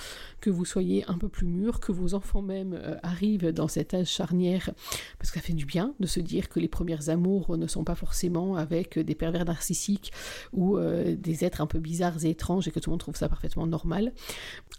que 0.41 0.49
vous 0.49 0.65
soyez 0.65 1.03
un 1.07 1.17
peu 1.17 1.29
plus 1.29 1.47
mûr, 1.47 1.79
que 1.79 1.91
vos 1.91 2.13
enfants 2.13 2.41
même 2.41 2.79
arrivent 3.03 3.51
dans 3.51 3.67
cet 3.67 3.93
âge 3.93 4.07
charnière, 4.07 4.71
parce 5.17 5.31
que 5.31 5.39
ça 5.39 5.45
fait 5.45 5.53
du 5.53 5.65
bien 5.65 5.93
de 5.99 6.07
se 6.07 6.19
dire 6.19 6.49
que 6.49 6.59
les 6.59 6.67
premières 6.67 7.09
amours 7.09 7.46
ne 7.55 7.67
sont 7.67 7.83
pas 7.83 7.95
forcément 7.95 8.55
avec 8.55 8.99
des 8.99 9.15
pervers 9.15 9.45
narcissiques 9.45 10.11
ou 10.53 10.77
euh, 10.77 11.15
des 11.15 11.45
êtres 11.45 11.61
un 11.61 11.67
peu 11.67 11.79
bizarres 11.79 12.25
et 12.25 12.31
étranges 12.31 12.67
et 12.67 12.71
que 12.71 12.79
tout 12.79 12.89
le 12.89 12.93
monde 12.93 12.99
trouve 12.99 13.15
ça 13.15 13.29
parfaitement 13.29 13.67
normal. 13.67 14.13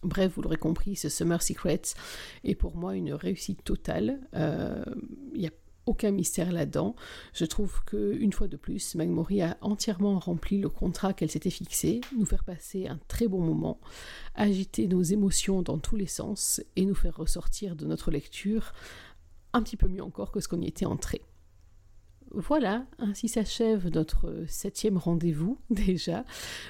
Bref, 0.02 0.32
vous 0.34 0.42
l'aurez 0.42 0.56
compris, 0.56 0.96
ce 0.96 1.08
Summer 1.08 1.42
Secrets 1.42 1.82
est 2.44 2.54
pour 2.54 2.76
moi 2.76 2.94
une 2.94 3.12
réussite 3.12 3.64
totale. 3.64 4.20
Il 4.32 4.38
euh, 4.40 4.84
n'y 5.34 5.46
a 5.46 5.50
aucun 5.88 6.10
mystère 6.10 6.52
là-dedans. 6.52 6.94
Je 7.32 7.44
trouve 7.46 7.82
que 7.86 8.14
une 8.20 8.32
fois 8.32 8.46
de 8.46 8.56
plus, 8.56 8.94
Magmori 8.94 9.42
a 9.42 9.56
entièrement 9.62 10.18
rempli 10.18 10.58
le 10.60 10.68
contrat 10.68 11.14
qu'elle 11.14 11.30
s'était 11.30 11.50
fixé, 11.50 12.02
nous 12.16 12.26
faire 12.26 12.44
passer 12.44 12.86
un 12.86 12.98
très 13.08 13.26
bon 13.26 13.40
moment, 13.40 13.80
agiter 14.34 14.86
nos 14.86 15.02
émotions 15.02 15.62
dans 15.62 15.78
tous 15.78 15.96
les 15.96 16.06
sens 16.06 16.60
et 16.76 16.84
nous 16.84 16.94
faire 16.94 17.16
ressortir 17.16 17.74
de 17.74 17.86
notre 17.86 18.10
lecture 18.10 18.72
un 19.54 19.62
petit 19.62 19.76
peu 19.76 19.88
mieux 19.88 20.02
encore 20.02 20.30
que 20.30 20.40
ce 20.40 20.48
qu'on 20.48 20.60
y 20.60 20.66
était 20.66 20.86
entré. 20.86 21.22
Voilà, 22.34 22.84
ainsi 22.98 23.26
s'achève 23.26 23.88
notre 23.88 24.44
septième 24.48 24.98
rendez-vous 24.98 25.58
déjà 25.70 26.24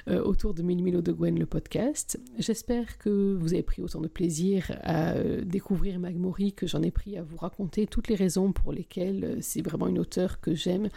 euh, 0.07 0.23
autour 0.23 0.53
de 0.53 0.61
Mille 0.61 0.79
de 1.01 1.11
Gwen 1.11 1.37
le 1.37 1.45
podcast. 1.45 2.17
J'espère 2.37 2.97
que 2.97 3.33
vous 3.33 3.53
avez 3.53 3.63
pris 3.63 3.81
autant 3.81 3.99
de 3.99 4.07
plaisir 4.07 4.77
à 4.83 5.13
euh, 5.13 5.41
découvrir 5.43 5.99
Magmori 5.99 6.53
que 6.53 6.65
j'en 6.65 6.81
ai 6.81 6.91
pris 6.91 7.17
à 7.17 7.23
vous 7.23 7.35
raconter 7.35 7.87
toutes 7.87 8.07
les 8.07 8.15
raisons 8.15 8.53
pour 8.53 8.71
lesquelles 8.71 9.23
euh, 9.25 9.37
c'est 9.41 9.61
vraiment 9.61 9.87
une 9.87 9.99
auteure 9.99 10.39
que 10.39 10.55
j'aime 10.55 10.89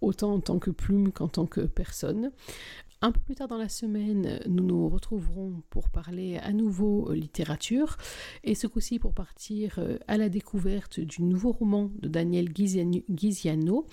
autant 0.00 0.34
en 0.34 0.40
tant 0.40 0.58
que 0.58 0.70
plume 0.70 1.12
qu'en 1.12 1.28
tant 1.28 1.46
que 1.46 1.60
personne. 1.60 2.32
Un 3.00 3.12
peu 3.12 3.20
plus 3.20 3.36
tard 3.36 3.46
dans 3.46 3.58
la 3.58 3.68
semaine, 3.68 4.40
nous 4.48 4.64
nous 4.64 4.88
retrouverons 4.88 5.62
pour 5.70 5.88
parler 5.88 6.36
à 6.38 6.52
nouveau 6.52 7.12
littérature, 7.12 7.96
et 8.42 8.56
ce 8.56 8.66
coup-ci 8.66 8.98
pour 8.98 9.14
partir 9.14 9.78
euh, 9.78 9.98
à 10.08 10.16
la 10.16 10.28
découverte 10.28 10.98
du 10.98 11.22
nouveau 11.22 11.52
roman 11.52 11.92
de 12.02 12.08
Daniel 12.08 12.48
Giziano 12.52 13.86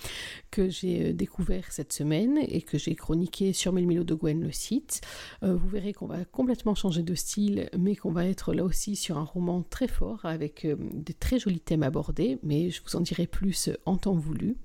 que 0.49 0.69
j'ai 0.69 1.09
euh, 1.09 1.13
découvert 1.13 1.71
cette 1.71 1.93
semaine 1.93 2.39
et 2.47 2.63
que 2.63 2.79
j'ai 2.79 2.95
chroniqué 2.95 3.53
sur 3.53 3.73
Melmilo 3.73 4.03
de 4.03 4.15
Gwen 4.15 4.41
le 4.41 4.51
site. 4.51 5.01
Euh, 5.43 5.55
vous 5.55 5.69
verrez 5.69 5.93
qu'on 5.93 6.07
va 6.07 6.25
complètement 6.25 6.73
changer 6.73 7.03
de 7.03 7.13
style, 7.13 7.69
mais 7.77 7.95
qu'on 7.95 8.11
va 8.11 8.25
être 8.25 8.55
là 8.55 8.63
aussi 8.63 8.95
sur 8.95 9.19
un 9.19 9.23
roman 9.23 9.61
très 9.61 9.87
fort 9.87 10.25
avec 10.25 10.65
des 10.65 11.13
très 11.13 11.37
jolis 11.37 11.59
thèmes 11.59 11.83
abordés, 11.83 12.39
mais 12.41 12.71
je 12.71 12.81
vous 12.83 12.95
en 12.95 13.01
dirai 13.01 13.27
plus 13.27 13.69
en 13.85 13.97
temps 13.97 14.15
voulu. 14.15 14.57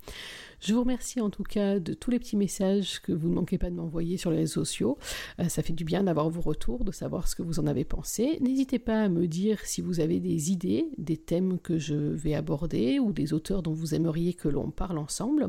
Je 0.60 0.74
vous 0.74 0.80
remercie 0.80 1.22
en 1.22 1.30
tout 1.30 1.42
cas 1.42 1.78
de 1.78 1.94
tous 1.94 2.10
les 2.10 2.18
petits 2.18 2.36
messages 2.36 3.00
que 3.00 3.12
vous 3.12 3.30
ne 3.30 3.34
manquez 3.34 3.56
pas 3.56 3.70
de 3.70 3.74
m'envoyer 3.74 4.18
sur 4.18 4.30
les 4.30 4.36
réseaux 4.36 4.64
sociaux. 4.64 4.98
Euh, 5.40 5.48
ça 5.48 5.62
fait 5.62 5.72
du 5.72 5.84
bien 5.84 6.02
d'avoir 6.02 6.28
vos 6.28 6.42
retours, 6.42 6.84
de 6.84 6.92
savoir 6.92 7.28
ce 7.28 7.34
que 7.34 7.42
vous 7.42 7.60
en 7.60 7.66
avez 7.66 7.84
pensé. 7.84 8.36
N'hésitez 8.42 8.78
pas 8.78 9.04
à 9.04 9.08
me 9.08 9.26
dire 9.26 9.60
si 9.64 9.80
vous 9.80 10.00
avez 10.00 10.20
des 10.20 10.52
idées, 10.52 10.84
des 10.98 11.16
thèmes 11.16 11.58
que 11.58 11.78
je 11.78 11.94
vais 11.94 12.34
aborder 12.34 12.98
ou 12.98 13.12
des 13.12 13.32
auteurs 13.32 13.62
dont 13.62 13.72
vous 13.72 13.94
aimeriez 13.94 14.34
que 14.34 14.48
l'on 14.48 14.70
parle 14.70 14.98
ensemble. 14.98 15.48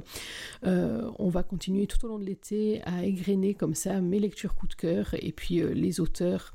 Euh, 0.66 1.12
on 1.20 1.28
va 1.28 1.44
continuer 1.44 1.88
tout 1.88 2.06
au 2.06 2.08
long 2.08 2.20
de 2.20 2.26
l'été 2.26 2.82
à 2.84 3.04
égrener 3.04 3.54
comme 3.54 3.76
ça 3.76 4.00
mes 4.00 4.20
lectures 4.20 4.56
coup 4.56 4.68
de 4.68 4.76
cœur 4.76 5.14
et 5.20 5.34
puis 5.34 5.60
euh, 5.60 5.74
les 5.74 6.00
auteurs 6.00 6.54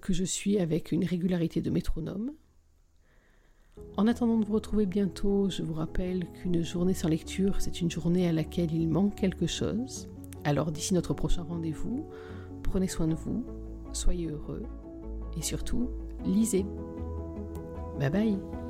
que 0.00 0.12
je 0.12 0.24
suis 0.24 0.58
avec 0.58 0.92
une 0.92 1.04
régularité 1.04 1.60
de 1.60 1.70
métronome. 1.70 2.32
En 3.96 4.06
attendant 4.06 4.38
de 4.38 4.44
vous 4.44 4.54
retrouver 4.54 4.86
bientôt, 4.86 5.50
je 5.50 5.62
vous 5.62 5.74
rappelle 5.74 6.26
qu'une 6.32 6.62
journée 6.62 6.94
sans 6.94 7.08
lecture, 7.08 7.60
c'est 7.60 7.80
une 7.80 7.90
journée 7.90 8.26
à 8.26 8.32
laquelle 8.32 8.72
il 8.72 8.88
manque 8.88 9.14
quelque 9.14 9.46
chose. 9.46 10.08
Alors 10.44 10.72
d'ici 10.72 10.94
notre 10.94 11.14
prochain 11.14 11.42
rendez-vous, 11.42 12.06
prenez 12.62 12.88
soin 12.88 13.06
de 13.06 13.14
vous, 13.14 13.44
soyez 13.92 14.28
heureux 14.28 14.62
et 15.36 15.42
surtout, 15.42 15.90
lisez. 16.24 16.64
Bye 17.98 18.10
bye 18.10 18.61